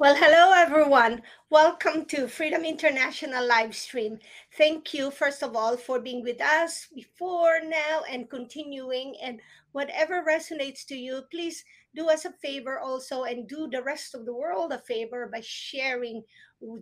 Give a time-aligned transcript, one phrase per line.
[0.00, 1.20] Well, hello everyone.
[1.50, 4.18] Welcome to Freedom International live stream.
[4.56, 9.14] Thank you, first of all, for being with us before, now, and continuing.
[9.22, 9.42] And
[9.72, 11.62] whatever resonates to you, please
[11.94, 15.42] do us a favor also and do the rest of the world a favor by
[15.44, 16.24] sharing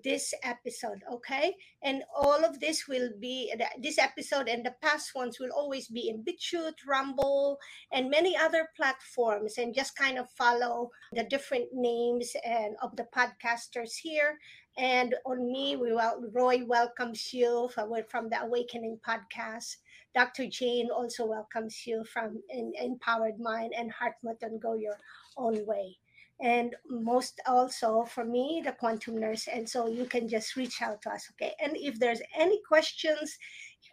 [0.03, 1.55] this episode okay?
[1.83, 6.09] And all of this will be this episode and the past ones will always be
[6.09, 7.59] in BitChute, Rumble,
[7.93, 13.07] and many other platforms and just kind of follow the different names and of the
[13.15, 14.39] podcasters here.
[14.77, 19.77] And on me we will roy welcomes you from, from the awakening podcast.
[20.15, 24.99] Dr jane also welcomes you from in, empowered mind and heart and go your
[25.37, 25.99] own way
[26.41, 29.49] and most also for me the quantum nurse.
[29.49, 31.55] And so you can just reach out to us okay?
[31.61, 33.39] And if there's any questions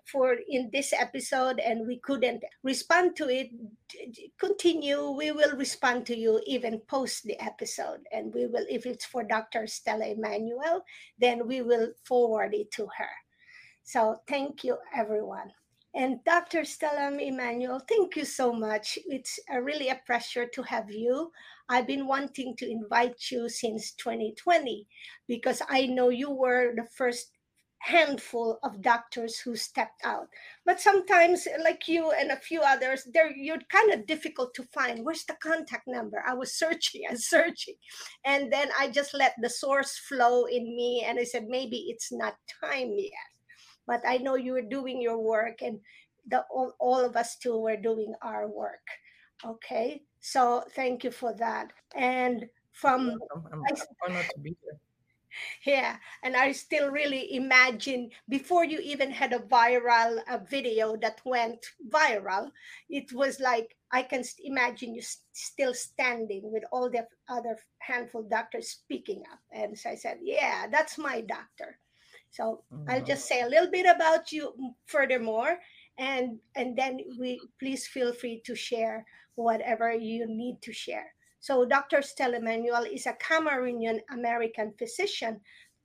[0.05, 3.49] for in this episode and we couldn't respond to it
[4.39, 5.09] continue.
[5.09, 8.01] We will respond to you even post the episode.
[8.11, 10.83] And we will if it's for dr stella Immanuel
[11.17, 13.09] then we will forward it to her.
[13.83, 15.51] So thank you everyone
[15.95, 16.65] and Dr.
[16.65, 18.99] Stella Immanuel, thank you so much.
[19.07, 21.31] It's a really a pleasure to have you.
[21.69, 24.85] I've been wanting to invite you since 2020
[25.27, 27.31] because I know you were the first
[27.79, 30.27] handful of doctors who stepped out.
[30.65, 35.05] But sometimes, like you and a few others, they're you're kind of difficult to find.
[35.05, 36.23] Where's the contact number?
[36.27, 37.75] I was searching and searching,
[38.25, 42.11] and then I just let the source flow in me, and I said maybe it's
[42.11, 43.34] not time yet
[43.87, 45.79] but I know you were doing your work and
[46.27, 48.85] the all, all of us too were doing our work.
[49.45, 50.01] Okay.
[50.19, 51.71] So thank you for that.
[51.95, 53.75] And from I'm, I'm
[54.07, 54.79] honored to be here.
[55.65, 61.19] Yeah, and I still really imagine before you even had a viral a video that
[61.25, 62.51] went viral,
[62.89, 65.01] it was like I can imagine you
[65.33, 69.39] still standing with all the other handful doctors speaking up.
[69.51, 71.79] And so I said, Yeah, that's my doctor.
[72.35, 72.89] So mm-hmm.
[72.89, 74.53] I'll just say a little bit about you
[74.85, 75.57] furthermore,
[75.97, 79.05] and and then we please feel free to share
[79.35, 81.15] whatever you need to share.
[81.39, 82.01] So Dr.
[82.01, 85.39] Stella Immanuel is a Cameroonian American physician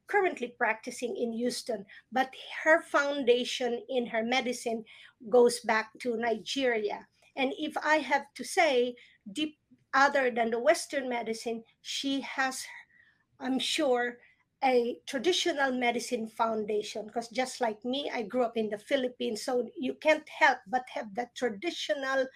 [0.09, 4.85] currently practicing in Houston, but her foundation in her medicine
[5.29, 7.07] goes back to Nigeria.
[7.37, 8.97] And if I have to say,
[9.31, 9.57] deep
[9.95, 12.65] other than the Western medicine, she has,
[13.39, 14.19] I'm sure,
[14.63, 19.67] a traditional medicine foundation because just like me i grew up in the philippines so
[19.79, 22.27] you can't help but have that traditional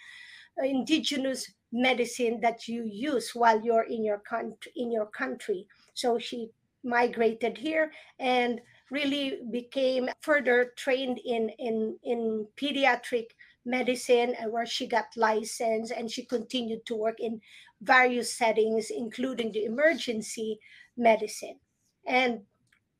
[0.61, 5.67] uh, indigenous medicine that you use while you're in your country in your country.
[5.95, 6.51] So she
[6.84, 7.91] migrated here
[8.21, 13.27] and really became further trained in in in pediatric
[13.65, 17.41] medicine where she got licensed and she continued to work in
[17.81, 20.61] various settings including the emergency
[20.97, 21.59] medicine
[22.06, 22.41] and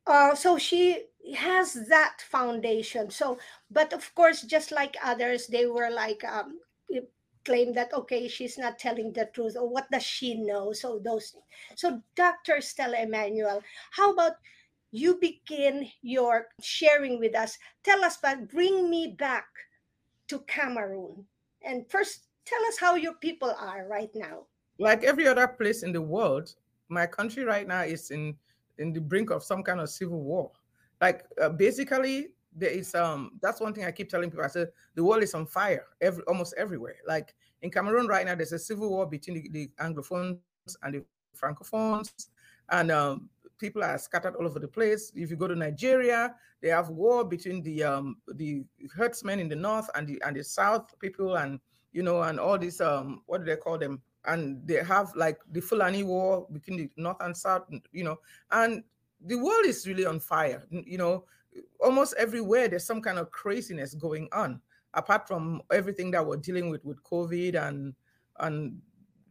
[0.07, 1.05] uh, so she
[1.35, 3.09] has that foundation.
[3.09, 3.37] So
[3.71, 6.59] but of course just like others they were like um,
[7.43, 9.55] claim that okay she's not telling the truth.
[9.57, 10.73] Or what does she know?
[10.73, 11.45] So those things.
[11.75, 13.61] so dr stella immanuel
[13.91, 14.33] how about
[14.91, 17.57] you begin your sharing with us?
[17.83, 19.45] Tell us but bring me back
[20.29, 21.25] to cameroon.
[21.63, 24.45] And first tell us how your people are right now.
[24.79, 26.53] Like every other place in the world
[26.89, 28.35] my country right now is in
[28.77, 30.51] in the brink of some kind of civil war.
[31.01, 34.45] Like uh, basically, there is um that's one thing I keep telling people.
[34.45, 36.95] I said the world is on fire every almost everywhere.
[37.07, 40.39] Like in Cameroon right now, there's a civil war between the, the Anglophones
[40.83, 41.03] and the
[41.37, 42.27] Francophones,
[42.71, 45.11] and um, people are scattered all over the place.
[45.15, 48.63] If you go to Nigeria, they have war between the um the
[48.95, 51.59] herdsmen in the north and the and the south people, and
[51.91, 54.01] you know, and all these um what do they call them?
[54.27, 58.17] And they have like the Fulani war between the north and south, you know,
[58.51, 58.83] and
[59.25, 60.63] the world is really on fire.
[60.69, 61.25] You know,
[61.79, 64.61] almost everywhere there's some kind of craziness going on.
[64.93, 67.93] Apart from everything that we're dealing with with COVID and
[68.39, 68.77] and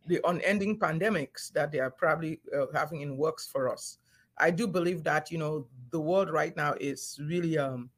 [0.06, 3.99] the unending pandemics that they are probably uh, having in works for us,
[4.37, 7.91] I do believe that you know the world right now is really um,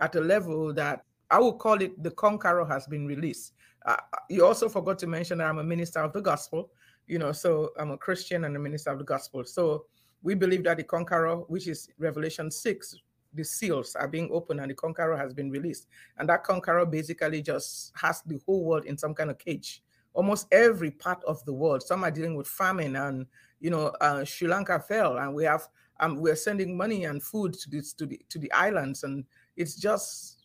[0.00, 3.54] at a level that I would call it the conqueror has been released.
[3.84, 3.96] Uh,
[4.28, 6.70] you also forgot to mention that I'm a minister of the gospel,
[7.06, 9.44] you know, so I'm a Christian and a minister of the gospel.
[9.44, 9.86] So
[10.22, 12.96] we believe that the conqueror, which is Revelation 6,
[13.34, 15.86] the seals are being opened and the conqueror has been released.
[16.18, 19.82] And that conqueror basically just has the whole world in some kind of cage.
[20.14, 21.82] Almost every part of the world.
[21.82, 23.24] Some are dealing with famine, and
[23.60, 25.66] you know, uh, Sri Lanka fell, and we have
[26.00, 29.24] um, we're sending money and food to to the to the islands, and
[29.56, 30.42] it's just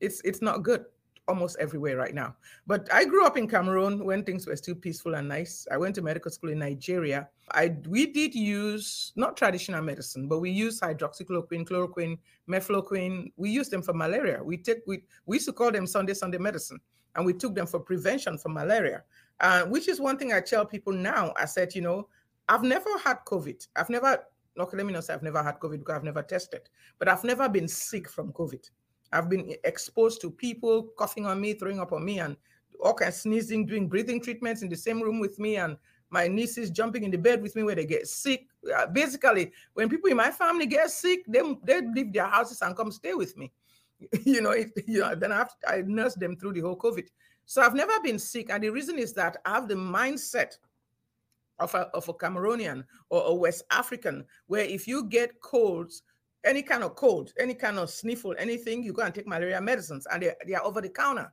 [0.00, 0.86] it's it's not good
[1.28, 2.36] almost everywhere right now.
[2.66, 5.66] But I grew up in Cameroon when things were still peaceful and nice.
[5.70, 7.28] I went to medical school in Nigeria.
[7.52, 12.18] I we did use not traditional medicine, but we used hydroxychloroquine, chloroquine,
[12.48, 13.32] mefloquine.
[13.36, 14.42] We used them for malaria.
[14.42, 16.80] We take we we used to call them Sunday Sunday medicine,
[17.14, 19.02] and we took them for prevention for malaria.
[19.40, 21.34] Uh, which is one thing I tell people now.
[21.36, 22.08] I said, you know,
[22.48, 23.66] I've never had COVID.
[23.76, 24.24] I've never
[24.58, 26.62] okay, let me not say I've never had COVID because I've never tested,
[26.98, 28.70] but I've never been sick from COVID.
[29.12, 32.36] I've been exposed to people coughing on me, throwing up on me, and
[32.80, 35.76] all kinds sneezing, doing breathing treatments in the same room with me, and
[36.10, 38.46] my nieces jumping in the bed with me where they get sick.
[38.74, 42.76] Uh, basically, when people in my family get sick, they they leave their houses and
[42.76, 43.52] come stay with me.
[44.24, 44.52] you know,
[44.86, 47.06] you know, then I have to, I nurse them through the whole COVID.
[47.46, 50.56] So I've never been sick, and the reason is that I have the mindset
[51.58, 56.02] of a, of a Cameroonian or a West African, where if you get colds,
[56.46, 60.06] any kind of cold, any kind of sniffle, anything, you go and take malaria medicines
[60.10, 61.30] and they, they are over the counter.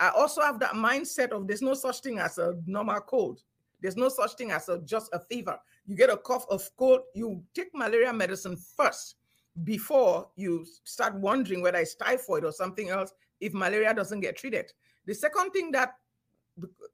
[0.00, 3.40] I also have that mindset of there's no such thing as a normal cold.
[3.80, 5.58] There's no such thing as a, just a fever.
[5.86, 9.16] You get a cough of cold, you take malaria medicine first
[9.64, 14.72] before you start wondering whether it's typhoid or something else if malaria doesn't get treated.
[15.06, 15.94] The second thing that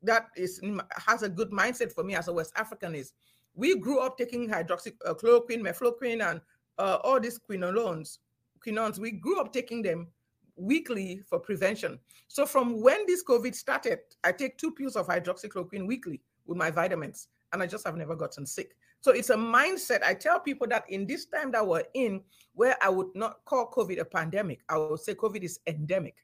[0.02, 0.60] that is
[1.06, 3.12] has a good mindset for me as a West African is
[3.54, 6.40] we grew up taking hydroxychloroquine, uh, mefloquine, and
[6.78, 8.20] uh, all these quinolones,
[8.60, 10.08] quinones, we grew up taking them
[10.56, 11.98] weekly for prevention.
[12.28, 16.70] So from when this COVID started, I take two pills of hydroxychloroquine weekly with my
[16.70, 18.76] vitamins, and I just have never gotten sick.
[19.00, 20.02] So it's a mindset.
[20.02, 22.20] I tell people that in this time that we're in,
[22.54, 26.16] where I would not call COVID a pandemic, I would say COVID is endemic.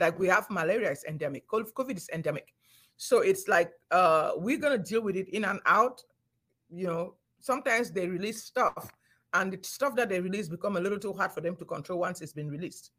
[0.00, 2.54] Like we have malaria is endemic, COVID is endemic.
[2.96, 6.02] So it's like uh, we're gonna deal with it in and out.
[6.70, 8.90] You know, sometimes they release stuff
[9.34, 12.00] and the stuff that they release become a little too hard for them to control
[12.00, 12.92] once it's been released.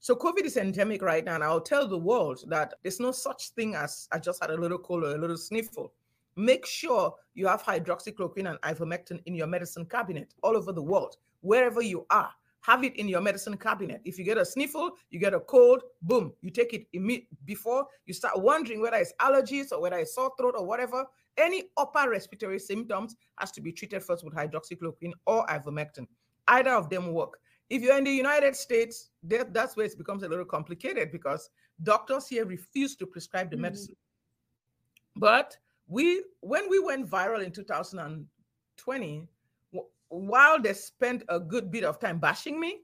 [0.00, 3.50] So COVID is endemic right now, and I'll tell the world that there's no such
[3.50, 5.92] thing as I just had a little cold or a little sniffle.
[6.34, 11.18] Make sure you have hydroxychloroquine and ivermectin in your medicine cabinet all over the world,
[11.42, 12.30] wherever you are.
[12.62, 14.00] Have it in your medicine cabinet.
[14.04, 16.86] If you get a sniffle, you get a cold, boom, you take it
[17.44, 21.04] before you start wondering whether it's allergies or whether it's sore throat or whatever.
[21.38, 26.06] Any upper respiratory symptoms has to be treated first with hydroxychloroquine or ivermectin.
[26.48, 27.38] Either of them work.
[27.70, 31.48] If you're in the United States, that, that's where it becomes a little complicated because
[31.82, 33.62] doctors here refuse to prescribe the mm-hmm.
[33.62, 33.96] medicine.
[35.16, 35.56] But
[35.86, 39.28] we, when we went viral in 2020,
[40.08, 42.80] while they spent a good bit of time bashing me,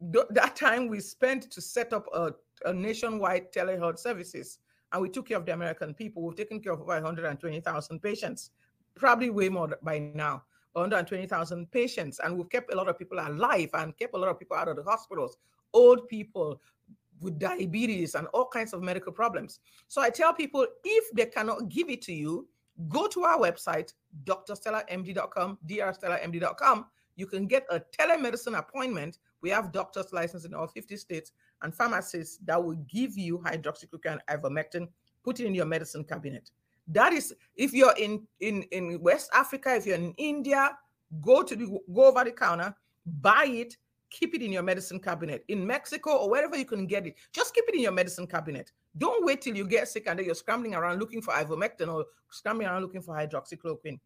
[0.00, 2.32] that time we spent to set up a,
[2.64, 4.58] a nationwide telehealth services
[4.92, 6.22] and we took care of the American people.
[6.22, 8.50] We've taken care of over 120,000 patients,
[8.94, 10.42] probably way more by now,
[10.72, 12.20] 120,000 patients.
[12.22, 14.68] And we've kept a lot of people alive and kept a lot of people out
[14.68, 15.36] of the hospitals,
[15.72, 16.60] old people
[17.20, 19.60] with diabetes and all kinds of medical problems.
[19.88, 22.48] So I tell people if they cannot give it to you,
[22.88, 23.92] go to our website,
[24.24, 26.86] drstellamd.com, drstellamd.com.
[27.16, 29.18] You can get a telemedicine appointment.
[29.42, 31.32] We have doctors licensed in all 50 states
[31.62, 34.88] and pharmacists that will give you hydroxychloroquine ivermectin,
[35.24, 36.50] put it in your medicine cabinet.
[36.86, 40.70] That is, if you're in, in, in West Africa, if you're in India,
[41.20, 42.74] go to the go over the counter,
[43.20, 43.76] buy it,
[44.10, 45.44] keep it in your medicine cabinet.
[45.48, 48.72] In Mexico or wherever you can get it, just keep it in your medicine cabinet.
[48.96, 52.06] Don't wait till you get sick and then you're scrambling around looking for ivermectin or
[52.30, 53.98] scrambling around looking for hydroxychloroquine.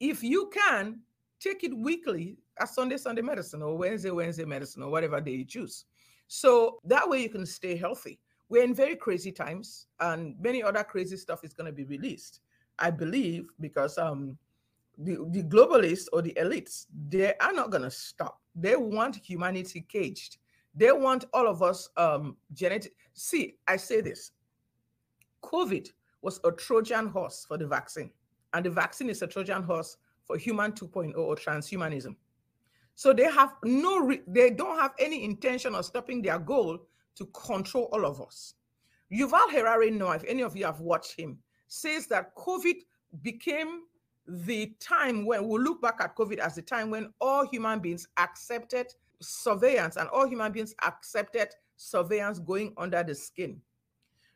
[0.00, 1.00] If you can,
[1.38, 5.44] take it weekly as Sunday, Sunday medicine or Wednesday, Wednesday medicine or whatever day you
[5.44, 5.84] choose.
[6.34, 8.18] So that way you can stay healthy.
[8.48, 12.40] We're in very crazy times, and many other crazy stuff is going to be released.
[12.78, 14.38] I believe because um,
[14.96, 18.40] the, the globalists or the elites, they are not going to stop.
[18.54, 20.38] They want humanity caged.
[20.74, 22.94] They want all of us um, genetic.
[23.12, 24.32] See, I say this
[25.42, 25.90] COVID
[26.22, 28.10] was a Trojan horse for the vaccine,
[28.54, 32.16] and the vaccine is a Trojan horse for human 2.0 or transhumanism.
[32.94, 36.78] So they have no, re- they don't have any intention of stopping their goal
[37.16, 38.54] to control all of us.
[39.12, 42.76] Yuval Harari Noah, if any of you have watched him, says that COVID
[43.22, 43.82] became
[44.26, 48.06] the time when we look back at COVID as the time when all human beings
[48.18, 48.86] accepted
[49.20, 53.60] surveillance and all human beings accepted surveillance going under the skin.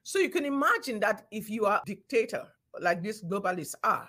[0.02, 2.46] So you can imagine that if you are a dictator
[2.80, 4.08] like these globalists are,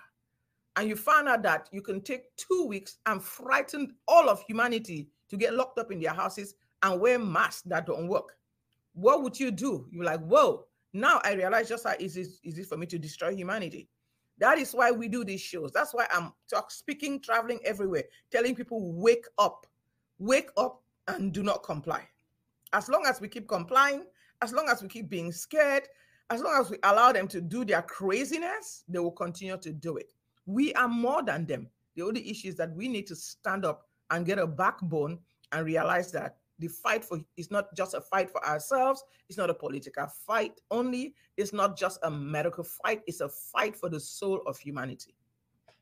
[0.78, 5.10] and you find out that you can take two weeks and frighten all of humanity
[5.30, 8.38] to get locked up in their houses and wear masks that don't work,
[8.94, 9.88] what would you do?
[9.92, 13.36] You're like, whoa, now I realize just how easy is it for me to destroy
[13.36, 13.90] humanity.
[14.38, 15.72] That is why we do these shows.
[15.72, 19.66] That's why I'm talk, speaking, traveling everywhere, telling people, wake up,
[20.20, 22.08] wake up and do not comply.
[22.72, 24.04] As long as we keep complying
[24.42, 25.84] as long as we keep being scared,
[26.30, 29.98] as long as we allow them to do their craziness, they will continue to do
[29.98, 30.14] it.
[30.48, 31.68] We are more than them.
[31.96, 35.20] The only issue is that we need to stand up and get a backbone
[35.52, 39.50] and realize that the fight for is not just a fight for ourselves it's not
[39.50, 44.00] a political fight only it's not just a medical fight it's a fight for the
[44.00, 45.14] soul of humanity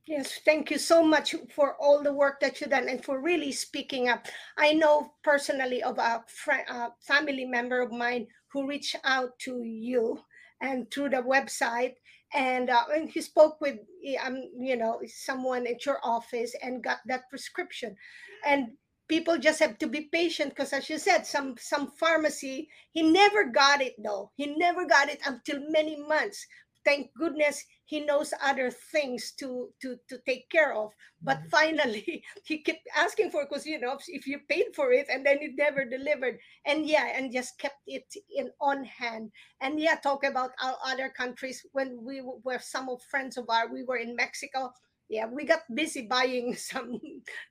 [0.08, 3.52] Yes, thank you so much for all the work that you've done and for really
[3.52, 4.28] speaking up.
[4.56, 9.64] I know personally of a, friend, a family member of mine who reached out to
[9.64, 10.20] you
[10.62, 11.96] and through the website,
[12.34, 13.80] and, uh, and he spoke with
[14.24, 17.96] um, you know someone at your office and got that prescription,
[18.46, 18.70] and
[19.08, 23.46] people just have to be patient because as you said some some pharmacy he never
[23.46, 24.32] got it though.
[24.36, 26.48] He never got it until many months
[26.86, 30.92] thank goodness he knows other things to to to take care of.
[31.22, 31.50] But mm-hmm.
[31.50, 35.40] finally he kept asking for because you know if you paid for it and then
[35.42, 36.38] it never delivered.
[36.66, 39.32] And yeah and just kept it in on hand.
[39.62, 43.70] And yeah talk about our other countries when we were some of friends of ours.
[43.74, 44.72] We were in mexico.
[45.10, 47.00] Yeah we got busy buying some,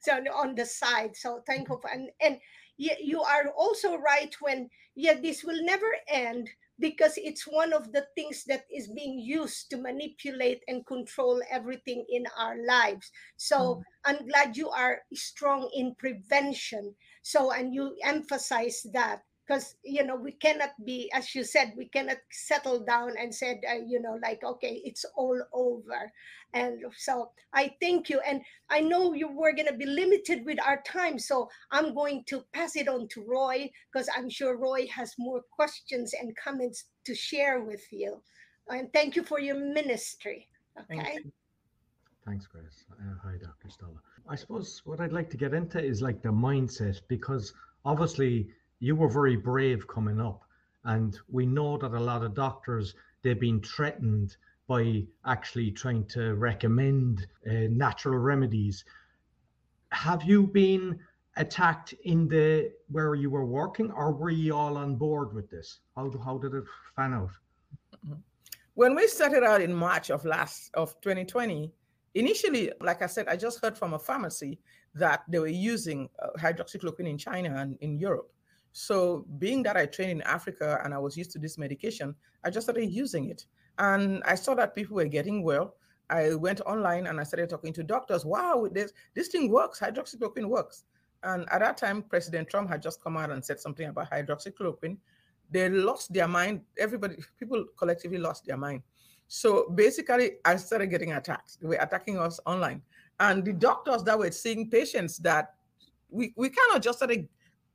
[0.01, 1.17] some on the side.
[1.17, 2.39] So thankful for, and and
[2.77, 7.93] yeah, you are also right when yeah this will never end because it's one of
[7.93, 13.11] the things that is being used to manipulate and control everything in our lives.
[13.37, 13.83] So mm.
[14.05, 16.95] i'm glad you are strong in prevention.
[17.23, 21.87] So and you emphasize that because you know we cannot be as you said we
[21.89, 26.11] cannot settle down and said uh, you know like okay it's all over
[26.55, 30.59] and so i thank you and i know you were going to be limited with
[30.65, 34.87] our time so i'm going to pass it on to roy because i'm sure roy
[34.87, 38.21] has more questions and comments to share with you
[38.69, 40.49] and thank you for your ministry
[40.91, 41.19] okay
[42.27, 42.87] Thanks, Grace.
[42.91, 43.69] Uh, hi, Dr.
[43.69, 43.99] Stolla.
[44.27, 47.53] I suppose what I'd like to get into is like the mindset because
[47.85, 48.49] obviously
[48.81, 50.43] you were very brave coming up.
[50.85, 56.35] And we know that a lot of doctors, they've been threatened by actually trying to
[56.35, 58.85] recommend uh, natural remedies.
[59.93, 60.99] Have you been
[61.37, 65.81] attacked in the where you were working, or were you all on board with this?
[65.97, 66.65] How how did it
[66.97, 67.31] fan out?
[68.75, 71.73] When we started out in March of last of 2020,
[72.15, 74.59] initially, like I said, I just heard from a pharmacy
[74.95, 78.31] that they were using uh, hydroxychloroquine in China and in Europe.
[78.77, 82.13] So, being that I trained in Africa and I was used to this medication,
[82.43, 83.47] I just started using it.
[83.79, 85.77] And I saw that people were getting well.
[86.11, 88.25] I went online and I started talking to doctors.
[88.25, 89.79] Wow, this this thing works.
[89.79, 90.83] Hydroxychloroquine works.
[91.23, 94.99] And at that time, President Trump had just come out and said something about hydroxychloroquine.
[95.53, 96.63] They lost their mind.
[96.77, 98.83] Everybody, people collectively lost their mind.
[99.29, 101.61] So basically, I started getting attacked.
[101.61, 102.83] They were attacking us online.
[103.21, 105.55] And the doctors that were seeing patients that
[106.11, 107.29] we, we kind of just started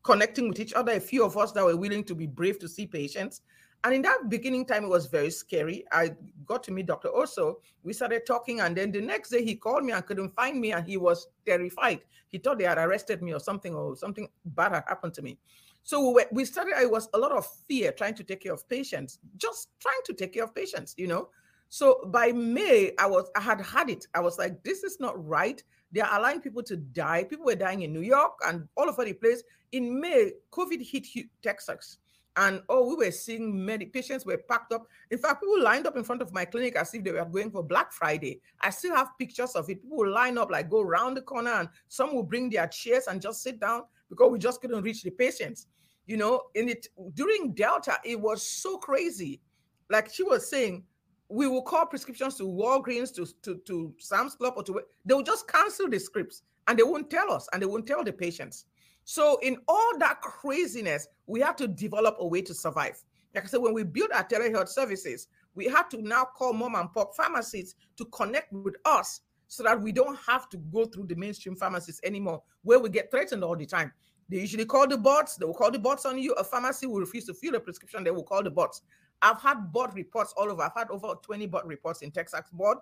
[0.04, 2.68] connecting with each other, a few of us that were willing to be brave to
[2.68, 3.42] see patients.
[3.84, 5.86] And in that beginning time, it was very scary.
[5.92, 6.14] I
[6.46, 7.10] got to meet Dr.
[7.10, 7.56] Oso.
[7.84, 10.74] We started talking, and then the next day he called me and couldn't find me,
[10.74, 12.02] and he was terrified.
[12.28, 15.38] He thought they had arrested me or something, or something bad had happened to me.
[15.84, 18.68] So we, we started, it was a lot of fear trying to take care of
[18.68, 21.30] patients, just trying to take care of patients, you know.
[21.70, 24.08] So by May, I was I had had it.
[24.14, 25.64] I was like, this is not right.
[25.92, 27.24] They are allowing people to die.
[27.24, 29.44] People were dying in New York and all over the place.
[29.72, 31.08] In May, COVID hit
[31.42, 31.98] Texas.
[32.36, 34.88] And oh, we were seeing many patients were packed up.
[35.12, 37.52] In fact, people lined up in front of my clinic as if they were going
[37.52, 38.40] for Black Friday.
[38.62, 39.82] I still have pictures of it.
[39.82, 43.22] People line up, like go around the corner, and some will bring their chairs and
[43.22, 45.68] just sit down because we just couldn't reach the patients.
[46.06, 49.42] You know, in it during Delta, it was so crazy.
[49.90, 50.86] Like she was saying,
[51.30, 55.24] we will call prescriptions to Walgreens, to, to, to Sam's Club, or to they will
[55.24, 58.66] just cancel the scripts and they won't tell us and they won't tell the patients.
[59.12, 63.04] So, in all that craziness, we have to develop a way to survive.
[63.34, 66.76] Like I said, when we build our telehealth services, we have to now call mom
[66.76, 71.08] and pop pharmacies to connect with us so that we don't have to go through
[71.08, 73.92] the mainstream pharmacies anymore, where we get threatened all the time.
[74.30, 76.34] They usually call the bots, they will call the bots on you.
[76.34, 78.84] A pharmacy will refuse to fill a prescription, they will call the bots.
[79.24, 80.62] I've had board reports all over.
[80.62, 82.78] I've had over 20 board reports in Texas board,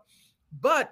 [0.60, 0.92] but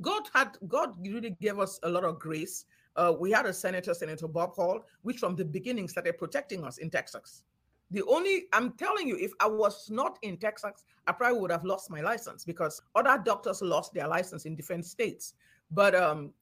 [0.00, 2.64] God had God really gave us a lot of grace.
[2.96, 6.78] Uh, we had a senator, Senator Bob Hall, which from the beginning started protecting us
[6.78, 7.42] in Texas.
[7.90, 11.64] The only I'm telling you, if I was not in Texas, I probably would have
[11.64, 15.34] lost my license because other doctors lost their license in different states.
[15.70, 16.32] But um,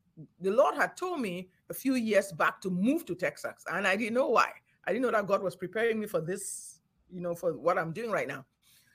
[0.40, 3.96] the Lord had told me a few years back to move to Texas, and I
[3.96, 4.50] didn't know why.
[4.86, 6.80] I didn't know that God was preparing me for this
[7.12, 8.44] you know, for what I'm doing right now.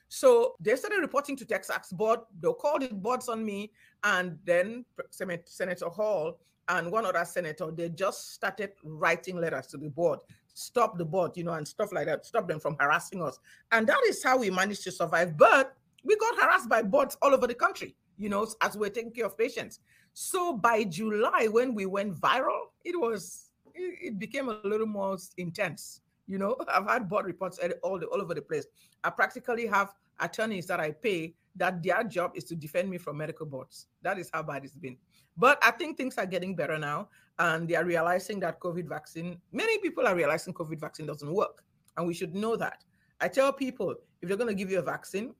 [0.10, 2.22] So they started reporting to Texas board.
[2.40, 3.72] They called it boards on me,
[4.04, 9.90] and then Senator Hall and one other senator, they just started writing letters to the
[9.90, 10.20] board,
[10.54, 13.40] stop the board, you know, and stuff like that, stop them from harassing us.
[13.72, 15.38] And that is how we managed to survive.
[15.38, 18.90] But we got harassed by boards all over the country, you know, as we we're
[18.90, 19.80] taking care of patients.
[20.14, 26.02] So by July, when we went viral, it was it, became a little more intense.
[26.28, 28.66] You know, I've had board reports all the, all over the place.
[29.04, 33.18] I practically have attorneys that I pay that their job is to defend me from
[33.18, 33.88] medical boards.
[34.02, 34.98] That is how bad it's been.
[35.36, 39.40] But I think things are getting better now, and they are realizing that COVID vaccine.
[39.52, 41.64] Many people are realizing COVID vaccine doesn't work,
[41.98, 42.84] and we should know that.
[43.20, 45.34] I tell people if they're going to give you a vaccine,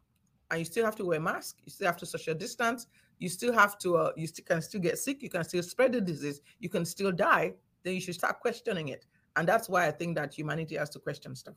[0.50, 2.88] and you still have to wear a mask, you still have to social distance,
[3.20, 6.02] you still have to, uh, you can still get sick, you can still spread the
[6.02, 7.54] disease, you can still die.
[7.84, 9.06] Then you should start questioning it,
[9.36, 11.56] and that's why I think that humanity has to question stuff.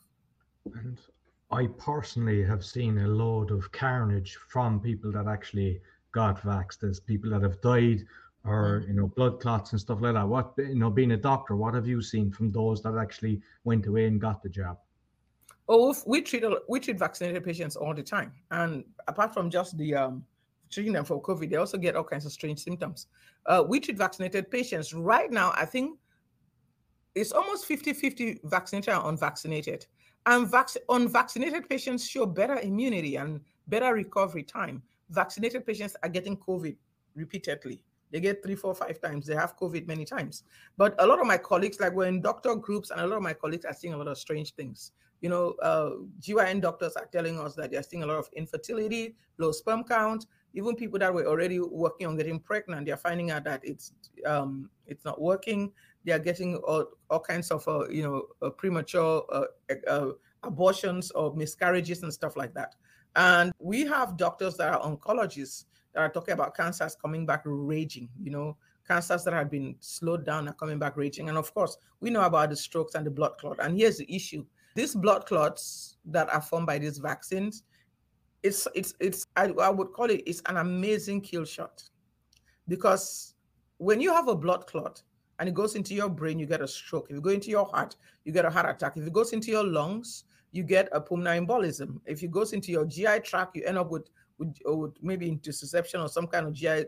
[0.74, 0.98] And
[1.50, 5.80] I personally have seen a load of carnage from people that actually
[6.12, 6.80] got vaxxed.
[6.80, 8.04] There's people that have died
[8.44, 8.88] or mm.
[8.88, 10.26] you know blood clots and stuff like that.
[10.26, 13.86] What you know, being a doctor, what have you seen from those that actually went
[13.86, 14.78] away and got the job?
[15.68, 19.94] Oh, we treat we treat vaccinated patients all the time, and apart from just the
[19.94, 20.24] um,
[20.70, 23.06] treating them for COVID, they also get all kinds of strange symptoms.
[23.46, 25.52] Uh, we treat vaccinated patients right now.
[25.56, 25.98] I think
[27.14, 29.86] it's almost 50-50 vaccinated and unvaccinated.
[30.26, 34.82] And vac- unvaccinated patients show better immunity and better recovery time.
[35.08, 36.76] Vaccinated patients are getting COVID
[37.14, 37.82] repeatedly.
[38.10, 39.26] They get three, four, five times.
[39.26, 40.42] They have COVID many times.
[40.76, 43.22] But a lot of my colleagues, like we're in doctor groups, and a lot of
[43.22, 44.92] my colleagues are seeing a lot of strange things.
[45.20, 49.16] You know, uh, GYN doctors are telling us that they're seeing a lot of infertility,
[49.38, 50.26] low sperm count.
[50.54, 53.92] Even people that were already working on getting pregnant, they're finding out that it's
[54.26, 55.70] um, it's not working
[56.04, 60.10] they are getting all, all kinds of uh, you know uh, premature uh, uh,
[60.42, 62.74] abortions or miscarriages and stuff like that.
[63.16, 65.64] And we have doctors that are oncologists
[65.94, 70.24] that are talking about cancers coming back raging you know cancers that have been slowed
[70.24, 71.28] down are coming back raging.
[71.28, 73.58] And of course we know about the strokes and the blood clot.
[73.60, 74.44] And here's the issue.
[74.74, 77.64] These blood clots that are formed by these vaccines
[78.42, 81.82] it's it's it's I, I would call it it's an amazing kill shot.
[82.68, 83.34] Because
[83.78, 85.02] when you have a blood clot
[85.40, 87.06] and it goes into your brain, you get a stroke.
[87.08, 88.98] If you go into your heart, you get a heart attack.
[88.98, 91.98] If it goes into your lungs, you get a pulmonary embolism.
[92.04, 95.40] If it goes into your GI tract, you end up with, with, with maybe
[95.94, 96.84] or some kind of GI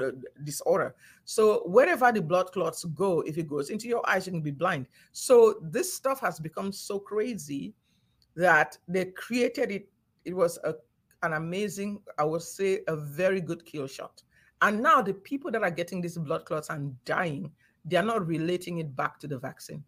[0.00, 0.10] uh,
[0.44, 0.94] disorder.
[1.24, 4.52] So wherever the blood clots go, if it goes into your eyes, you can be
[4.52, 4.86] blind.
[5.10, 7.74] So this stuff has become so crazy
[8.36, 9.88] that they created it.
[10.24, 10.74] It was a,
[11.24, 14.22] an amazing, I would say, a very good kill shot.
[14.62, 17.50] And now the people that are getting these blood clots and dying
[17.84, 19.84] they're not relating it back to the vaccine.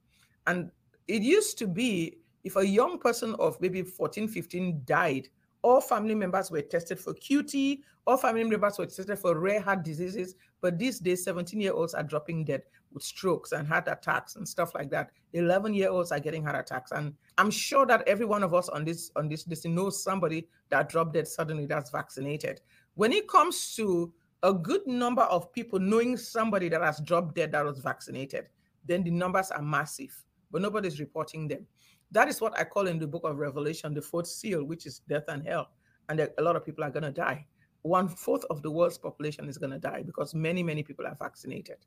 [0.47, 0.71] And
[1.09, 5.29] it used to be if a young person of maybe 14, 15 died,
[5.63, 9.85] all family members were tested for QT, all family members were tested for rare heart
[9.85, 10.35] diseases.
[10.61, 14.47] But these days, 17 year olds are dropping dead with strokes and heart attacks and
[14.47, 15.11] stuff like that.
[15.33, 16.91] 11 year olds are getting heart attacks.
[16.91, 20.49] And I'm sure that every one of us on this on this list knows somebody
[20.71, 22.61] that dropped dead suddenly that's vaccinated.
[22.95, 27.53] When it comes to a good number of people knowing somebody that has dropped dead
[27.53, 28.47] that was vaccinated,
[28.85, 30.17] then the numbers are massive,
[30.51, 31.67] but nobody's reporting them.
[32.11, 35.01] That is what I call in the book of Revelation the fourth seal, which is
[35.09, 35.71] death and hell.
[36.09, 37.47] And a lot of people are going to die.
[37.83, 41.17] One fourth of the world's population is going to die because many, many people are
[41.19, 41.79] vaccinated.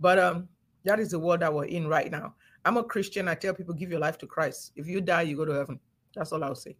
[0.00, 0.48] But um,
[0.84, 2.34] that is the world that we're in right now.
[2.64, 3.28] I'm a Christian.
[3.28, 4.72] I tell people, give your life to Christ.
[4.76, 5.78] If you die, you go to heaven.
[6.14, 6.76] That's all I'll say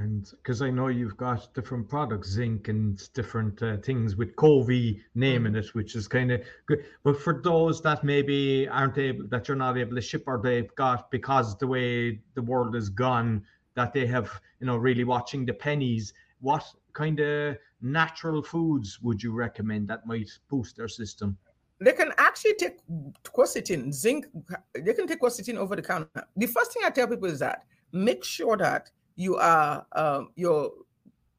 [0.00, 5.00] and because I know you've got different products, zinc and different uh, things with COVID
[5.14, 5.56] naming mm.
[5.56, 6.84] it, which is kind of good.
[7.02, 10.74] But for those that maybe aren't able, that you're not able to ship or they've
[10.76, 14.30] got because the way the world is gone, that they have,
[14.60, 16.12] you know, really watching the pennies.
[16.40, 21.36] What kind of natural foods would you recommend that might boost their system?
[21.80, 22.78] They can actually take
[23.24, 24.26] quercetin, zinc.
[24.74, 26.08] They can take quercetin over the counter.
[26.36, 30.70] The first thing I tell people is that make sure that you are um, your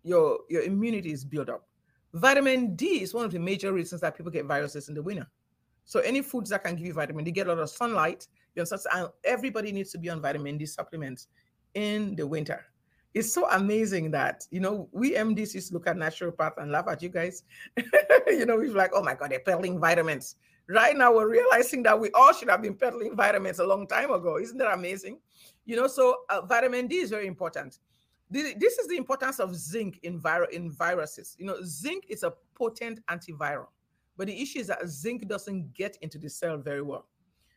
[0.03, 1.63] your your immunity is built up.
[2.13, 5.25] Vitamin D is one of the major reasons that people get viruses in the winter.
[5.85, 8.27] So any foods that can give you vitamin D, get a lot of sunlight.
[8.55, 11.27] You know, and everybody needs to be on vitamin D supplements
[11.73, 12.65] in the winter.
[13.13, 17.09] It's so amazing that you know we MDCs look at naturopath and laugh at you
[17.09, 17.43] guys.
[18.27, 20.35] you know, we're like, oh my god, they're peddling vitamins.
[20.69, 24.11] Right now, we're realizing that we all should have been peddling vitamins a long time
[24.11, 24.37] ago.
[24.37, 25.19] Isn't that amazing?
[25.65, 27.79] You know, so uh, vitamin D is very important.
[28.29, 31.35] This is the importance of zinc in, vir- in viruses.
[31.39, 33.69] You know, zinc is a potent antiviral,
[34.15, 37.07] but the issue is that zinc doesn't get into the cell very well.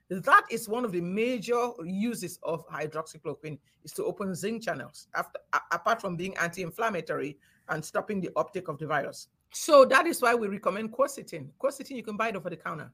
[0.09, 5.39] That is one of the major uses of hydroxychloroquine is to open zinc channels after,
[5.71, 9.29] apart from being anti-inflammatory and stopping the uptake of the virus.
[9.51, 11.51] So that is why we recommend quercetin.
[11.63, 12.91] Quercetin you can buy it over the counter.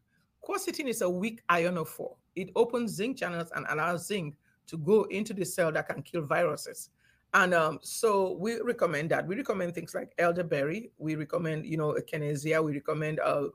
[0.48, 2.16] Quercetin is a weak ionophore.
[2.36, 4.34] It opens zinc channels and allows zinc
[4.68, 6.90] to go into the cell that can kill viruses.
[7.34, 9.26] And um, so we recommend that.
[9.26, 10.90] We recommend things like elderberry.
[10.98, 12.64] We recommend, you know, echinacea.
[12.64, 13.48] We recommend uh,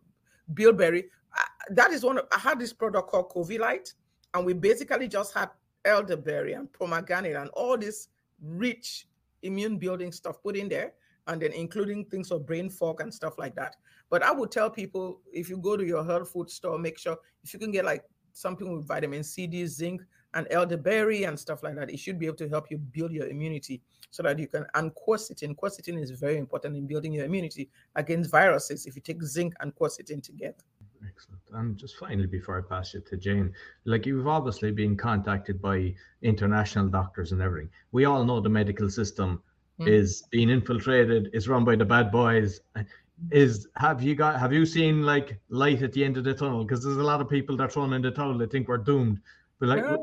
[0.53, 1.05] bilberry.
[1.35, 2.19] Uh, that is one.
[2.19, 3.93] Of, I had this product called Covilite,
[4.33, 5.49] and we basically just had
[5.85, 8.09] elderberry and pomegranate and all this
[8.41, 9.07] rich
[9.41, 10.93] immune building stuff put in there,
[11.27, 13.75] and then including things of brain fog and stuff like that.
[14.09, 17.17] But I would tell people if you go to your health food store, make sure
[17.43, 20.01] if you can get like something with vitamin C, D, zinc,
[20.33, 23.27] and elderberry and stuff like that, it should be able to help you build your
[23.27, 24.65] immunity so that you can.
[24.73, 29.21] And quercetin, quercetin is very important in building your immunity against viruses if you take
[29.23, 30.63] zinc and quercetin together.
[31.07, 31.41] Excellent.
[31.51, 33.53] And just finally, before I pass you to Jane,
[33.85, 37.69] like you've obviously been contacted by international doctors and everything.
[37.91, 39.41] We all know the medical system
[39.79, 39.87] mm.
[39.87, 42.61] is being infiltrated, is run by the bad boys.
[43.31, 46.63] Is have you got have you seen like light at the end of the tunnel?
[46.63, 49.19] Because there's a lot of people that run in the tunnel that think we're doomed.
[49.59, 49.97] But like, yeah.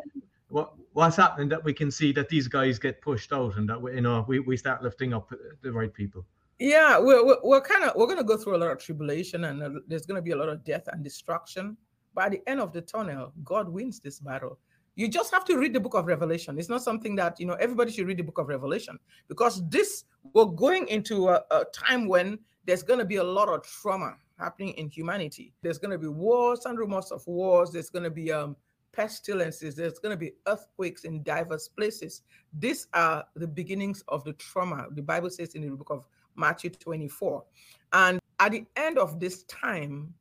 [0.49, 3.81] what what's happening that we can see that these guys get pushed out and that
[3.81, 6.25] we, you know we, we start lifting up the right people.
[6.59, 9.63] Yeah, we're we're, we're kind of we're gonna go through a lot of tribulation and
[9.63, 11.77] uh, there's gonna be a lot of death and destruction.
[12.15, 14.59] But at the end of the tunnel, God wins this battle.
[14.97, 16.59] You just have to read the book of Revelation.
[16.59, 18.99] It's not something that you know everybody should read the book of Revelation
[19.29, 23.49] because this we're going into a, a time when there's going to be a lot
[23.49, 25.55] of trauma happening in humanity.
[25.63, 27.71] There's going to be wars and rumors of wars.
[27.71, 28.57] There's going to be um,
[28.93, 32.23] pestilences, there's going to be earthquakes in diverse places.
[32.59, 36.05] These are the beginnings of the trauma, the Bible says in the book of
[36.37, 37.45] Matthew 24.
[37.93, 40.15] And at the end of this time,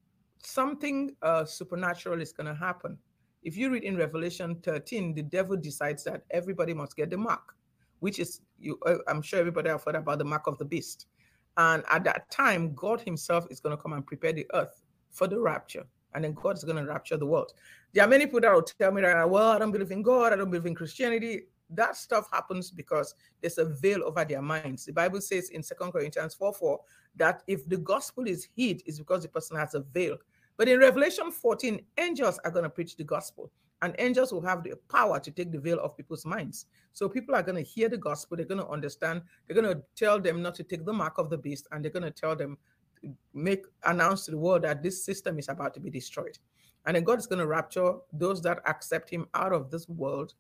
[0.44, 2.98] something uh, supernatural is going to happen.
[3.44, 7.56] If you read in Revelation 13, the devil decides that everybody must get the mark,
[8.00, 11.08] which is, you, uh, I'm sure everybody have heard about the mark of the beast.
[11.58, 15.28] And at that time, God Himself is going to come and prepare the earth for
[15.28, 17.54] the rapture and then God is going to rapture the world.
[17.94, 20.34] There are many people that will tell me that, well, I don't believe in God,
[20.34, 21.44] I don't believe in Christianity.
[21.72, 24.86] That stuff happens because there's a veil over their minds.
[24.86, 26.80] The Bible says in Second Corinthians 4 4
[27.18, 30.18] that if the gospel is hid, it's because the person has a veil.
[30.60, 33.50] But in Revelation 14, angels are going to preach the gospel,
[33.82, 36.66] and angels will have the power to take the veil off people's minds.
[36.92, 39.82] So people are going to hear the gospel, they're going to understand, they're going to
[39.96, 42.36] tell them not to take the mark of the beast, and they're going to tell
[42.36, 42.58] them
[43.34, 46.38] make announce to the world that this system is about to be destroyed.
[46.86, 50.34] And then God is going to rapture those that accept him out of this world.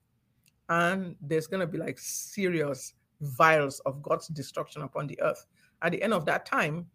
[0.67, 5.45] And there's going to be like serious vials of God's destruction upon the earth.
[5.81, 6.87] At the end of that time,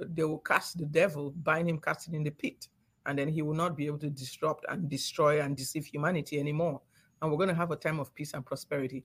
[0.00, 2.68] they will cast the devil, bind him, cast him in the pit.
[3.06, 6.80] And then he will not be able to disrupt and destroy and deceive humanity anymore.
[7.20, 9.04] And we're going to have a time of peace and prosperity.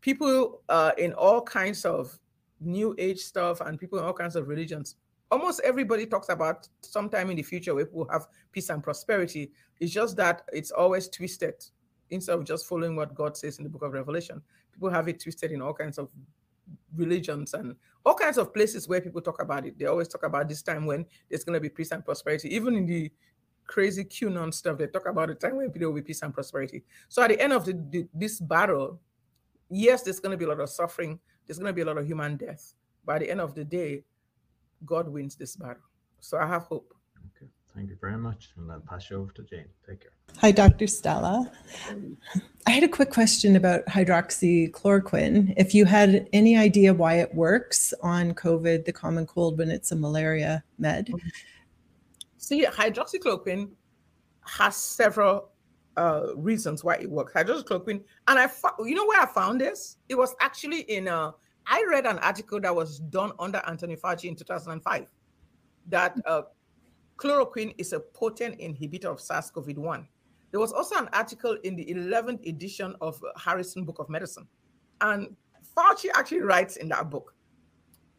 [0.00, 2.18] People uh, in all kinds of
[2.60, 4.96] new age stuff and people in all kinds of religions
[5.34, 9.50] almost everybody talks about sometime in the future where we'll have peace and prosperity.
[9.80, 11.54] It's just that it's always twisted
[12.10, 14.40] instead of just following what God says in the book of Revelation.
[14.72, 16.08] People have it twisted in all kinds of
[16.94, 17.74] religions and
[18.04, 19.78] all kinds of places where people talk about it.
[19.78, 22.54] They always talk about this time when there's going to be peace and prosperity.
[22.54, 23.10] Even in the
[23.66, 26.84] crazy QAnon stuff, they talk about the time when there will be peace and prosperity.
[27.08, 29.00] So at the end of the, the, this battle,
[29.70, 31.18] yes, there's going to be a lot of suffering.
[31.46, 32.74] There's going to be a lot of human death.
[33.04, 34.04] By the end of the day,
[34.84, 35.82] God wins this battle.
[36.20, 36.94] So I have hope.
[37.74, 37.80] Okay.
[37.80, 38.50] Thank you very much.
[38.56, 39.66] And I'll pass you over to Jane.
[39.86, 40.10] Take care.
[40.38, 40.86] Hi, Dr.
[40.86, 41.50] Stella.
[42.66, 45.54] I had a quick question about hydroxychloroquine.
[45.56, 49.92] If you had any idea why it works on COVID, the common cold, when it's
[49.92, 51.10] a malaria med?
[52.38, 53.70] See, hydroxychloroquine
[54.46, 55.50] has several
[55.96, 57.32] uh, reasons why it works.
[57.32, 58.48] Hydroxychloroquine, and I,
[58.80, 59.96] you know where I found this?
[60.08, 61.34] It was actually in a
[61.66, 65.06] I read an article that was done under Anthony Fauci in 2005
[65.88, 66.42] that uh,
[67.16, 70.06] chloroquine is a potent inhibitor of SARS-CoV-1.
[70.50, 74.46] There was also an article in the 11th edition of uh, Harrison Book of Medicine,
[75.00, 75.34] and
[75.76, 77.34] Fauci actually writes in that book,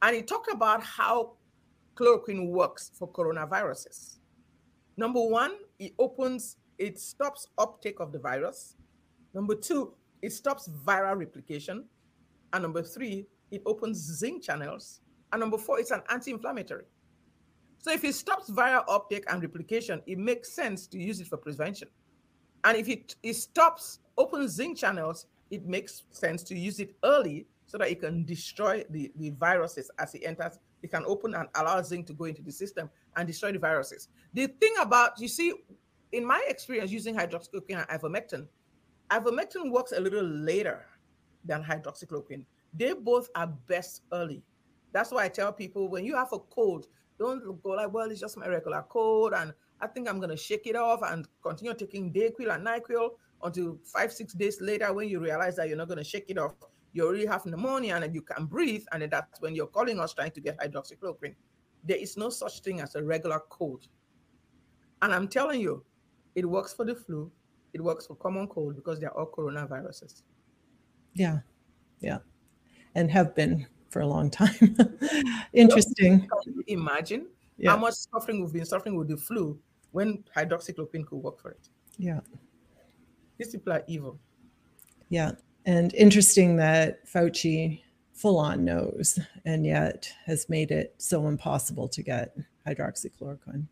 [0.01, 1.33] and he talked about how
[1.95, 4.17] chloroquine works for coronaviruses.
[4.97, 8.75] Number one, it opens, it stops uptake of the virus.
[9.33, 11.85] Number two, it stops viral replication.
[12.53, 15.01] And number three, it opens zinc channels.
[15.31, 16.85] And number four, it's an anti-inflammatory.
[17.85, 21.37] So if it stops viral uptake and replication, it makes sense to use it for
[21.37, 21.87] prevention.
[22.63, 27.45] And if it, it stops open zinc channels, it makes sense to use it early
[27.67, 30.57] so that it can destroy the, the viruses as it enters.
[30.81, 34.07] It can open and allow zinc to go into the system and destroy the viruses.
[34.33, 35.53] The thing about, you see,
[36.11, 38.47] in my experience using hydroxychloroquine and ivermectin,
[39.11, 40.87] ivermectin works a little later
[41.43, 44.41] than hydroxychloroquine they both are best early.
[44.91, 48.19] That's why I tell people when you have a cold, don't go like, well, it's
[48.19, 52.11] just my regular cold and I think I'm to shake it off and continue taking
[52.11, 53.09] Dayquil and NyQuil
[53.43, 56.53] until five, six days later, when you realize that you're not to shake it off,
[56.93, 58.85] you already have pneumonia and you can breathe.
[58.91, 61.35] And that's when you're calling us trying to get hydroxychloroquine.
[61.83, 63.87] There is no such thing as a regular cold.
[65.01, 65.83] And I'm telling you,
[66.35, 67.31] it works for the flu,
[67.73, 70.23] it works for common cold because they're all coronaviruses.
[71.13, 71.39] Yeah.
[71.99, 72.19] Yeah.
[72.95, 74.75] And have been for a long time.
[75.53, 76.27] Interesting.
[76.67, 77.27] Imagine
[77.57, 77.69] yeah.
[77.69, 79.57] how much suffering we've been suffering with the flu
[79.91, 81.69] when hydroxychloroquine could work for it.
[81.97, 82.19] Yeah.
[83.37, 84.19] These people are evil.
[85.07, 85.31] Yeah.
[85.65, 92.03] And interesting that Fauci full on knows and yet has made it so impossible to
[92.03, 93.65] get hydroxychloroquine.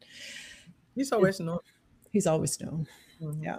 [0.96, 1.60] He's always known.
[2.14, 2.88] He's always known.
[3.22, 3.44] Mm-hmm.
[3.44, 3.58] Yeah.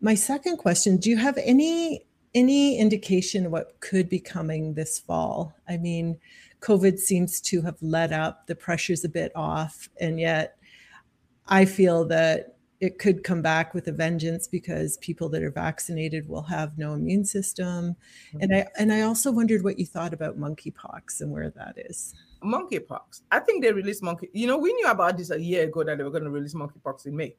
[0.00, 5.54] My second question, do you have any any indication what could be coming this fall?
[5.68, 6.18] I mean,
[6.60, 10.56] COVID seems to have let up, the pressure's a bit off, and yet
[11.46, 16.28] I feel that it could come back with a vengeance because people that are vaccinated
[16.28, 17.94] will have no immune system.
[18.28, 18.38] Mm-hmm.
[18.40, 22.14] And I and I also wondered what you thought about monkeypox and where that is.
[22.42, 23.22] Monkeypox.
[23.30, 24.28] I think they released monkey.
[24.32, 26.54] You know, we knew about this a year ago that they were going to release
[26.54, 27.36] monkeypox in May.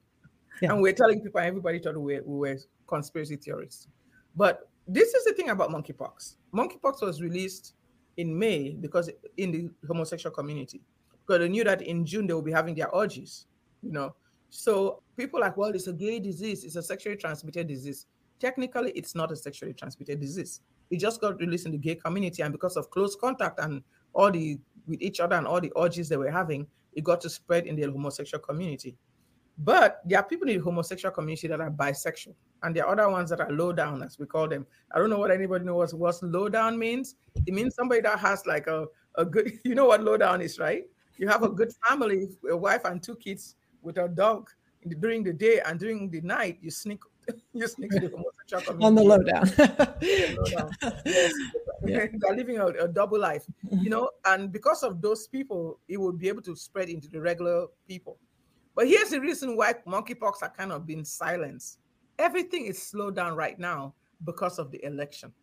[0.62, 0.72] Yeah.
[0.72, 3.88] And we're telling people, everybody thought we were, we were conspiracy theorists.
[4.36, 6.36] But this is the thing about monkeypox.
[6.54, 7.74] Monkeypox was released
[8.18, 10.82] in May because in the homosexual community,
[11.26, 13.48] because they knew that in June they will be having their orgies,
[13.82, 14.16] you know.
[14.50, 18.06] So people like, well, it's a gay disease, it's a sexually transmitted disease.
[18.40, 20.62] Technically, it's not a sexually transmitted disease.
[20.92, 23.82] It just got released in the gay community, and because of close contact and
[24.14, 27.30] all the with each other and all the orgies they were having, it got to
[27.30, 28.96] spread in the homosexual community.
[29.58, 33.10] But there are people in the homosexual community that are bisexual, and there are other
[33.10, 34.66] ones that are low down, as we call them.
[34.94, 37.16] I don't know what anybody knows what low down means.
[37.46, 40.60] It means somebody that has like a, a good, you know what low down is,
[40.60, 40.84] right?
[41.18, 44.50] You have a good family, a wife and two kids with a dog
[45.00, 47.00] during the day, and during the night, you sneak
[47.54, 48.86] you sneak to the homosexual community.
[48.86, 49.46] On the lowdown.
[49.58, 50.70] low
[51.06, 51.34] yes.
[51.86, 52.08] Yeah.
[52.20, 56.20] They're living a, a double life, you know, and because of those people, it would
[56.20, 58.18] be able to spread into the regular people.
[58.76, 61.80] But here's the reason why monkeypox are kind of being silenced.
[62.20, 65.34] Everything is slowed down right now because of the election.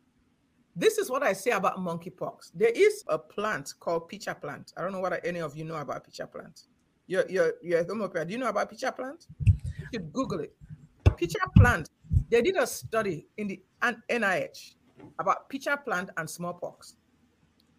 [0.74, 2.52] This is what I say about monkeypox.
[2.54, 4.72] There is a plant called pitcher plant.
[4.76, 6.62] I don't know what any of you know about pitcher plant.
[7.06, 8.28] You're, you're a homeopath.
[8.28, 9.26] Do you know about pitcher plant?
[9.44, 9.54] You
[9.92, 10.54] should Google it.
[11.16, 11.90] Pitcher plant.
[12.30, 14.76] They did a study in the NIH
[15.18, 16.96] about pitcher plant and smallpox.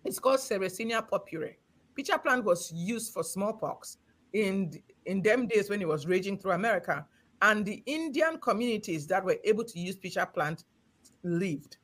[0.06, 1.54] It's called Sarracenia purpurea.
[1.96, 3.98] Pitcher plant was used for smallpox
[4.34, 4.72] in
[5.06, 7.06] in them days when it was raging through America,
[7.44, 10.64] and the Indian communities that were able to use pitcher plant
[11.24, 11.76] lived.